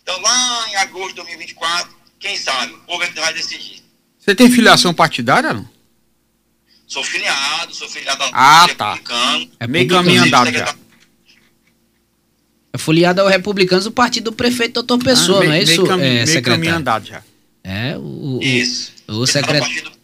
Então, 0.03 0.20
lá 0.20 0.66
em 0.70 0.77
agosto 0.77 1.09
de 1.11 1.16
2024, 1.16 1.90
quem 2.20 2.37
sabe, 2.37 2.74
o 2.74 2.79
povo 2.81 3.03
é 3.03 3.09
que 3.09 3.18
vai 3.18 3.33
decidir. 3.33 3.83
Você 4.18 4.35
tem 4.35 4.50
filiação 4.50 4.92
partidária, 4.92 5.53
não? 5.53 5.68
Sou 6.87 7.03
filiado, 7.03 7.74
sou 7.74 7.88
filiado 7.88 8.22
ao 8.22 8.31
ah, 8.33 8.68
tá. 8.77 8.94
republicano. 8.94 9.50
É 9.59 9.66
meio 9.66 9.88
caminho 9.88 10.22
andado 10.22 10.53
já. 10.53 10.74
É 12.72 12.79
filiado 12.79 13.20
ao 13.20 13.29
republicanos 13.29 13.85
do 13.85 13.92
partido 13.92 14.24
do 14.31 14.33
prefeito 14.33 14.74
doutor 14.74 14.98
Pessoa, 14.98 15.42
ah, 15.42 15.46
não 15.46 15.53
é 15.53 15.62
isso, 15.62 15.83
meio, 15.83 16.03
é, 16.03 16.27
meio 16.27 16.42
caminho 16.42 16.74
andado 16.74 17.07
já. 17.07 17.22
É, 17.64 17.96
o, 17.96 18.40
Isso. 18.42 18.92
O, 19.09 19.12
o 19.14 19.27
secretário. 19.27 19.95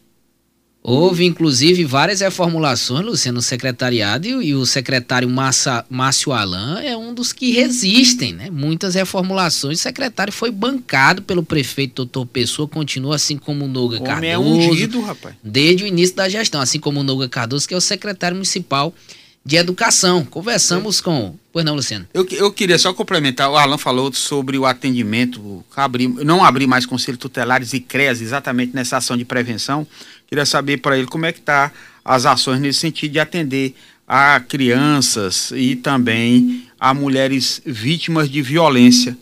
Houve, 0.83 1.27
inclusive, 1.27 1.85
várias 1.85 2.21
reformulações, 2.21 3.05
Luciano, 3.05 3.37
no 3.37 3.43
secretariado, 3.43 4.27
e, 4.27 4.31
e 4.49 4.55
o 4.55 4.65
secretário 4.65 5.29
Massa, 5.29 5.85
Márcio 5.91 6.33
Alain 6.33 6.83
é 6.83 6.97
um 6.97 7.13
dos 7.13 7.35
que 7.35 7.53
resistem, 7.53 8.33
né? 8.33 8.49
Muitas 8.51 8.95
reformulações. 8.95 9.79
O 9.79 9.83
secretário 9.83 10.33
foi 10.33 10.51
bancado 10.51 11.21
pelo 11.21 11.43
prefeito 11.43 11.97
doutor 11.97 12.25
Pessoa, 12.25 12.67
continua 12.67 13.17
assim 13.17 13.37
como 13.37 13.67
o 13.67 13.69
Noga 13.69 13.97
Homem 13.97 14.07
Cardoso. 14.07 14.27
É 14.27 14.39
ungido, 14.39 15.01
rapaz. 15.03 15.35
Desde 15.45 15.85
o 15.85 15.87
início 15.87 16.17
da 16.17 16.29
gestão, 16.31 16.63
assim 16.63 16.81
como 16.81 17.01
o 17.01 17.03
Noga 17.03 17.29
Cardoso, 17.29 17.69
que 17.69 17.75
é 17.75 17.77
o 17.77 17.81
secretário 17.81 18.37
municipal 18.37 18.95
de 19.45 19.57
educação. 19.57 20.25
Conversamos 20.25 21.01
com. 21.01 21.37
Pois 21.53 21.65
não, 21.65 21.75
Luciano? 21.75 22.07
Eu, 22.13 22.27
eu 22.31 22.53
queria 22.53 22.79
só 22.79 22.93
complementar. 22.93 23.51
O 23.51 23.57
Alan 23.57 23.79
falou 23.79 24.13
sobre 24.13 24.59
o 24.59 24.67
atendimento, 24.67 25.65
abrir, 25.75 26.09
não 26.09 26.45
abrir 26.45 26.67
mais 26.67 26.87
conselhos 26.87 27.19
tutelares 27.19 27.73
e 27.73 27.81
CREAS 27.81 28.21
exatamente 28.21 28.75
nessa 28.75 28.99
ação 28.99 29.17
de 29.17 29.25
prevenção. 29.25 29.87
Queria 30.27 30.47
saber 30.47 30.79
para 30.79 30.97
ele 30.97 31.07
como 31.07 31.27
é 31.27 31.33
que 31.33 31.41
está 31.41 31.73
as 32.05 32.27
ações 32.27 32.61
nesse 32.61 32.79
sentido 32.81 33.13
de 33.13 33.21
atender 33.21 33.75
a 34.07 34.41
crianças 34.41 35.53
e 35.55 35.77
também 35.77 36.69
a 36.79 36.93
mulheres 36.93 37.63
vítimas 37.65 38.29
de 38.29 38.43
violência, 38.43 39.17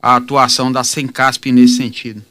a 0.00 0.16
atuação 0.16 0.70
da 0.70 0.82
Sencasp 0.82 1.50
nesse 1.52 1.76
sentido. 1.76 2.24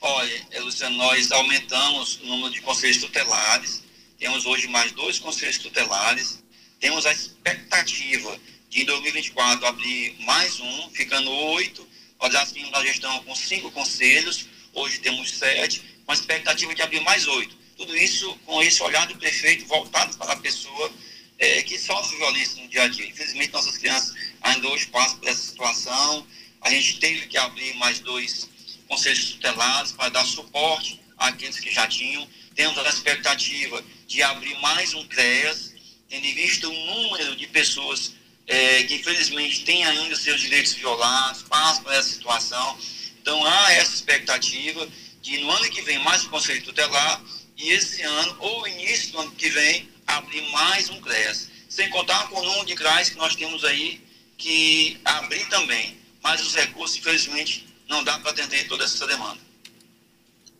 Olha, 0.00 0.44
Luciano, 0.60 0.96
nós 0.96 1.30
aumentamos 1.30 2.20
o 2.22 2.26
número 2.26 2.52
de 2.52 2.60
conselhos 2.60 2.98
tutelares 2.98 3.83
temos 4.18 4.46
hoje 4.46 4.68
mais 4.68 4.92
dois 4.92 5.18
conselhos 5.18 5.58
tutelares. 5.58 6.42
Temos 6.80 7.06
a 7.06 7.12
expectativa 7.12 8.38
de 8.68 8.82
em 8.82 8.84
2024 8.84 9.66
abrir 9.66 10.16
mais 10.20 10.58
um, 10.60 10.90
ficando 10.90 11.30
oito. 11.30 11.86
Nós 12.20 12.32
já 12.32 12.46
tínhamos 12.46 12.72
na 12.72 12.82
gestão 12.84 13.22
com 13.24 13.34
cinco 13.34 13.70
conselhos, 13.70 14.46
hoje 14.72 14.98
temos 14.98 15.30
sete, 15.30 15.82
com 16.04 16.12
a 16.12 16.14
expectativa 16.14 16.74
de 16.74 16.82
abrir 16.82 17.00
mais 17.00 17.26
oito. 17.26 17.56
Tudo 17.76 17.96
isso 17.96 18.38
com 18.44 18.62
esse 18.62 18.82
olhar 18.82 19.06
do 19.06 19.16
prefeito 19.16 19.66
voltado 19.66 20.16
para 20.16 20.32
a 20.32 20.36
pessoa 20.36 20.92
é, 21.38 21.62
que 21.62 21.78
sofre 21.78 22.16
violência 22.16 22.62
no 22.62 22.68
dia 22.68 22.82
a 22.82 22.88
dia. 22.88 23.06
Infelizmente, 23.06 23.52
nossas 23.52 23.76
crianças 23.76 24.14
ainda 24.40 24.68
hoje 24.68 24.86
passam 24.86 25.18
por 25.18 25.28
essa 25.28 25.42
situação. 25.42 26.26
A 26.60 26.70
gente 26.70 26.98
teve 26.98 27.26
que 27.26 27.36
abrir 27.36 27.74
mais 27.74 27.98
dois 28.00 28.48
conselhos 28.88 29.32
tutelares 29.32 29.92
para 29.92 30.08
dar 30.08 30.24
suporte 30.24 31.00
àqueles 31.16 31.58
que 31.58 31.70
já 31.70 31.86
tinham. 31.86 32.26
Temos 32.54 32.78
a 32.78 32.88
expectativa 32.88 33.84
de 34.06 34.22
abrir 34.22 34.58
mais 34.60 34.94
um 34.94 35.06
CREAS, 35.06 35.72
tendo 36.08 36.26
em 36.26 36.34
vista 36.34 36.68
o 36.68 36.72
número 36.72 37.36
de 37.36 37.46
pessoas 37.46 38.12
é, 38.46 38.82
que 38.84 38.96
infelizmente 38.96 39.64
têm 39.64 39.84
ainda 39.84 40.14
seus 40.16 40.40
direitos 40.40 40.72
violados, 40.74 41.42
passam 41.42 41.82
por 41.82 41.92
essa 41.92 42.08
situação. 42.08 42.78
Então 43.20 43.44
há 43.44 43.72
essa 43.72 43.94
expectativa 43.94 44.86
de 45.22 45.38
no 45.38 45.50
ano 45.50 45.70
que 45.70 45.82
vem 45.82 45.98
mais 46.00 46.24
um 46.24 46.28
conselho 46.28 46.62
tutelar 46.62 47.22
e 47.56 47.70
esse 47.70 48.02
ano, 48.02 48.36
ou 48.40 48.68
início 48.68 49.12
do 49.12 49.20
ano 49.20 49.30
que 49.32 49.48
vem, 49.48 49.88
abrir 50.06 50.42
mais 50.50 50.90
um 50.90 51.00
CREAS. 51.00 51.48
Sem 51.68 51.88
contar 51.90 52.28
com 52.28 52.38
o 52.38 52.44
número 52.44 52.66
de 52.66 52.74
CRAs 52.74 53.10
que 53.10 53.16
nós 53.16 53.34
temos 53.34 53.64
aí 53.64 54.00
que 54.36 55.00
abrir 55.04 55.48
também. 55.48 55.96
Mas 56.22 56.40
os 56.40 56.54
recursos, 56.54 56.96
infelizmente, 56.96 57.66
não 57.88 58.04
dá 58.04 58.18
para 58.18 58.30
atender 58.30 58.66
toda 58.68 58.84
essa 58.84 59.06
demanda. 59.06 59.40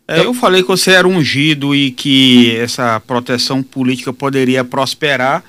É, 0.06 0.20
eu 0.20 0.34
falei 0.34 0.62
que 0.62 0.68
você 0.68 0.92
era 0.92 1.08
ungido 1.08 1.74
e 1.74 1.90
que 1.90 2.56
essa 2.58 3.00
proteção 3.00 3.62
política 3.62 4.12
poderia 4.12 4.62
prosperar. 4.62 5.42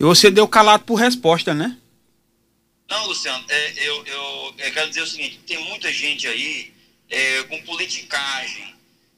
E 0.00 0.04
você 0.04 0.30
deu 0.30 0.48
calado 0.48 0.84
por 0.84 0.94
resposta, 0.94 1.52
né? 1.52 1.76
Não, 2.88 3.06
Luciano, 3.06 3.44
é, 3.48 3.86
eu, 3.86 4.06
eu, 4.06 4.54
eu, 4.58 4.72
quero 4.72 4.88
dizer 4.88 5.02
o 5.02 5.06
seguinte: 5.06 5.40
tem 5.46 5.62
muita 5.64 5.92
gente 5.92 6.26
aí 6.26 6.72
é, 7.10 7.42
com 7.42 7.60
politicagem, 7.62 8.74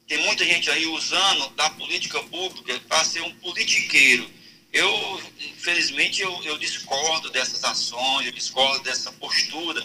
tem 0.09 0.19
muita 0.25 0.45
gente 0.45 0.69
aí 0.71 0.87
usando 0.87 1.51
da 1.51 1.71
política 1.71 2.21
pública 2.25 2.81
para 2.89 3.05
ser 3.05 3.21
um 3.21 3.33
politiqueiro. 3.35 4.29
Eu, 4.73 5.21
infelizmente, 5.57 6.23
eu, 6.23 6.43
eu 6.45 6.59
discordo 6.59 7.31
dessas 7.31 7.63
ações, 7.63 8.27
eu 8.27 8.33
discordo 8.33 8.83
dessa 8.83 9.13
postura 9.13 9.85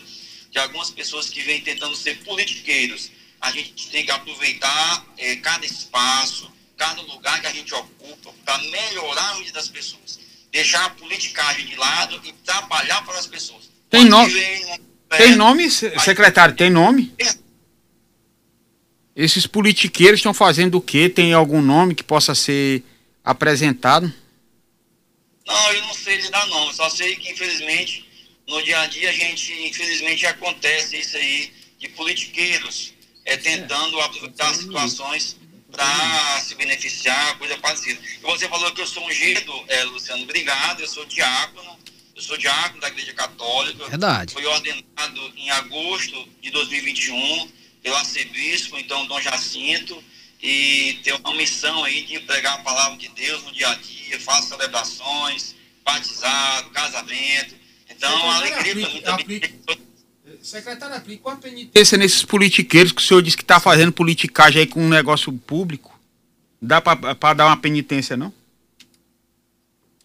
de 0.50 0.58
algumas 0.58 0.90
pessoas 0.90 1.30
que 1.30 1.42
vêm 1.42 1.62
tentando 1.62 1.96
ser 1.96 2.24
politiqueiros 2.24 3.12
a 3.42 3.52
gente 3.52 3.90
tem 3.90 4.06
que 4.06 4.12
aproveitar 4.12 5.06
é, 5.18 5.36
cada 5.38 5.66
espaço, 5.66 6.52
cada 6.78 7.02
lugar 7.02 7.42
que 7.42 7.48
a 7.48 7.54
gente 7.54 7.74
ocupa 7.74 8.34
para 8.44 8.58
melhorar 8.60 9.32
a 9.32 9.34
vida 9.36 9.52
das 9.54 9.68
pessoas. 9.68 10.20
Deixar 10.52 10.86
a 10.86 10.90
politicagem 10.92 11.66
de 11.66 11.76
lado 11.76 12.20
e 12.24 12.32
trabalhar 12.34 13.04
para 13.06 13.18
as 13.20 13.28
pessoas. 13.28 13.70
Tem 13.90 14.06
nome? 14.06 14.34
Tem 15.18 15.36
nome, 15.36 15.70
secretário? 15.70 16.56
Tem 16.56 16.70
nome? 16.70 17.14
Esses 19.16 19.48
politiqueiros 19.48 20.20
estão 20.20 20.34
fazendo 20.34 20.76
o 20.76 20.82
quê? 20.82 21.10
Tem 21.10 21.34
algum 21.34 21.62
nome 21.62 21.96
que 21.96 22.04
possa 22.04 22.36
ser 22.36 22.84
apresentado? 23.24 24.14
Não, 25.46 25.74
eu 25.74 25.82
não 25.84 25.94
sei 25.94 26.18
lhe 26.18 26.30
dar 26.30 26.46
nome, 26.48 26.74
só 26.74 26.90
sei 26.90 27.16
que 27.16 27.32
infelizmente 27.32 28.06
no 28.48 28.62
dia 28.64 28.80
a 28.80 28.88
dia 28.88 29.10
a 29.10 29.14
gente, 29.14 29.54
infelizmente 29.68 30.26
acontece 30.26 30.98
isso 30.98 31.18
aí 31.18 31.52
de 31.80 31.88
politiqueiros 31.90 32.94
é, 33.26 33.36
tentando 33.38 34.00
aproveitar 34.00 34.54
situações 34.54 35.36
para 35.72 36.40
se 36.42 36.56
beneficiar, 36.56 37.38
coisa 37.38 37.58
parecida. 37.58 38.00
E 38.20 38.22
você 38.22 38.48
falou 38.48 38.72
que 38.72 38.82
eu 38.82 38.88
sou 38.88 39.06
ungido, 39.06 39.52
é, 39.68 39.84
Luciano, 39.84 40.24
obrigado, 40.24 40.80
eu 40.80 40.88
sou 40.88 41.06
diácono, 41.06 41.78
eu 42.16 42.22
sou 42.22 42.38
diácono 42.38 42.80
da 42.80 42.88
Igreja 42.88 43.14
Católica. 43.14 43.90
Verdade. 43.90 44.34
Fui 44.34 44.46
ordenado 44.46 45.34
em 45.36 45.50
agosto 45.50 46.30
de 46.42 46.50
2021 46.52 47.52
pelo 47.84 47.96
arcebispo, 47.98 48.78
então, 48.78 49.06
Dom 49.08 49.20
Jacinto, 49.20 50.02
e 50.42 51.00
tenho 51.04 51.18
uma 51.18 51.36
missão 51.36 51.84
aí 51.84 52.04
de 52.04 52.20
pregar 52.22 52.54
a 52.54 52.60
palavra 52.60 52.98
de 52.98 53.10
Deus 53.10 53.44
no 53.44 53.52
dia 53.52 53.68
a 53.70 53.76
dia, 53.76 54.20
faço 54.20 54.50
celebrações, 54.50 55.56
batizado, 55.84 56.70
casamento. 56.70 57.56
Então, 57.90 58.32
a 58.32 58.36
alegria 58.38 58.76
para 58.76 58.92
mim 58.92 59.02
também. 59.02 59.85
Secretário, 60.46 60.96
aplica 60.96 61.28
uma 61.28 61.38
penitência 61.38 61.98
nesses 61.98 62.24
politiqueiros 62.24 62.92
que 62.92 63.02
o 63.02 63.04
senhor 63.04 63.20
disse 63.24 63.36
que 63.36 63.42
está 63.42 63.60
fazendo 63.60 63.92
politicagem 63.92 64.62
aí 64.62 64.68
com 64.68 64.80
um 64.80 64.88
negócio 64.88 65.34
público. 65.34 66.00
Dá 66.62 66.80
para 66.80 67.34
dar 67.34 67.48
uma 67.48 67.58
penitência, 67.58 68.16
não? 68.16 68.32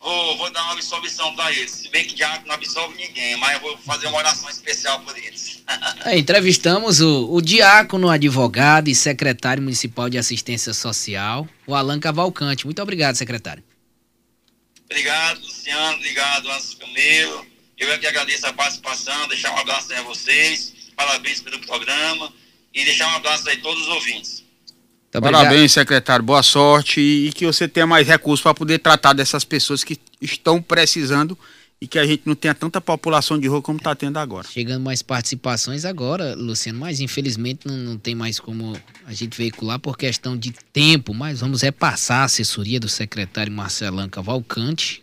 Vou, 0.01 0.39
vou 0.39 0.51
dar 0.51 0.63
uma 0.63 0.73
absolvição 0.73 1.37
para 1.37 1.53
eles. 1.53 1.71
Se 1.71 1.91
bem 1.91 2.07
que 2.07 2.15
diabo 2.15 2.49
não 2.49 2.55
absolve 2.55 2.97
ninguém, 2.97 3.37
mas 3.37 3.53
eu 3.53 3.61
vou 3.61 3.77
fazer 3.79 4.07
uma 4.07 4.17
oração 4.17 4.49
especial 4.49 5.01
por 5.01 5.15
eles. 5.19 5.63
é, 6.07 6.19
entrevistamos 6.19 7.03
o, 7.03 7.31
o 7.31 7.43
diácono, 7.43 8.09
advogado 8.09 8.89
e 8.89 8.95
secretário 8.95 9.63
municipal 9.63 10.09
de 10.09 10.17
assistência 10.17 10.73
social, 10.73 11.47
o 11.67 11.75
Alan 11.75 12.01
Cavalcante. 12.01 12.65
Muito 12.65 12.81
obrigado, 12.81 13.15
secretário. 13.17 13.63
Obrigado, 14.87 15.39
Luciano. 15.41 15.97
Obrigado, 15.97 16.51
Anso 16.51 16.79
Camelo. 16.79 17.50
Eu 17.81 17.91
é 17.91 17.97
que 17.97 18.07
agradeço 18.07 18.47
a 18.47 18.53
participação, 18.53 19.27
deixar 19.27 19.53
um 19.55 19.57
abraço 19.57 19.91
a 19.95 20.03
vocês. 20.03 20.75
Parabéns 20.95 21.41
pelo 21.41 21.59
programa 21.61 22.31
e 22.75 22.85
deixar 22.85 23.11
um 23.11 23.17
abraço 23.17 23.49
aí 23.49 23.57
a 23.57 23.61
todos 23.63 23.85
os 23.85 23.89
ouvintes. 23.89 24.45
Parabéns, 25.11 25.73
secretário. 25.73 26.23
Boa 26.23 26.43
sorte 26.43 27.01
e 27.01 27.33
que 27.33 27.47
você 27.47 27.67
tenha 27.67 27.87
mais 27.87 28.07
recursos 28.07 28.43
para 28.43 28.53
poder 28.53 28.81
tratar 28.81 29.15
dessas 29.15 29.45
pessoas 29.45 29.83
que 29.83 29.99
estão 30.21 30.61
precisando 30.61 31.37
e 31.81 31.89
que 31.89 31.99
a 31.99 32.05
gente 32.05 32.25
não 32.27 32.35
tenha 32.35 32.55
tanta 32.55 32.83
população 32.83 33.39
de 33.39 33.49
rua 33.49 33.63
como 33.63 33.79
está 33.79 33.95
tendo 33.95 34.19
agora. 34.19 34.47
Chegando 34.47 34.83
mais 34.83 35.01
participações 35.01 35.87
agora, 35.87 36.35
Luciano, 36.35 36.79
mas 36.79 37.01
infelizmente 37.01 37.67
não, 37.67 37.77
não 37.79 37.97
tem 37.97 38.15
mais 38.15 38.39
como 38.39 38.79
a 39.07 39.13
gente 39.15 39.39
veicular 39.39 39.79
por 39.79 39.97
questão 39.97 40.37
de 40.37 40.53
tempo, 40.71 41.15
mas 41.15 41.41
vamos 41.41 41.63
repassar 41.63 42.21
a 42.21 42.25
assessoria 42.25 42.79
do 42.79 42.91
secretário 42.91 43.51
Marcelão 43.51 44.07
Cavalcante 44.07 45.03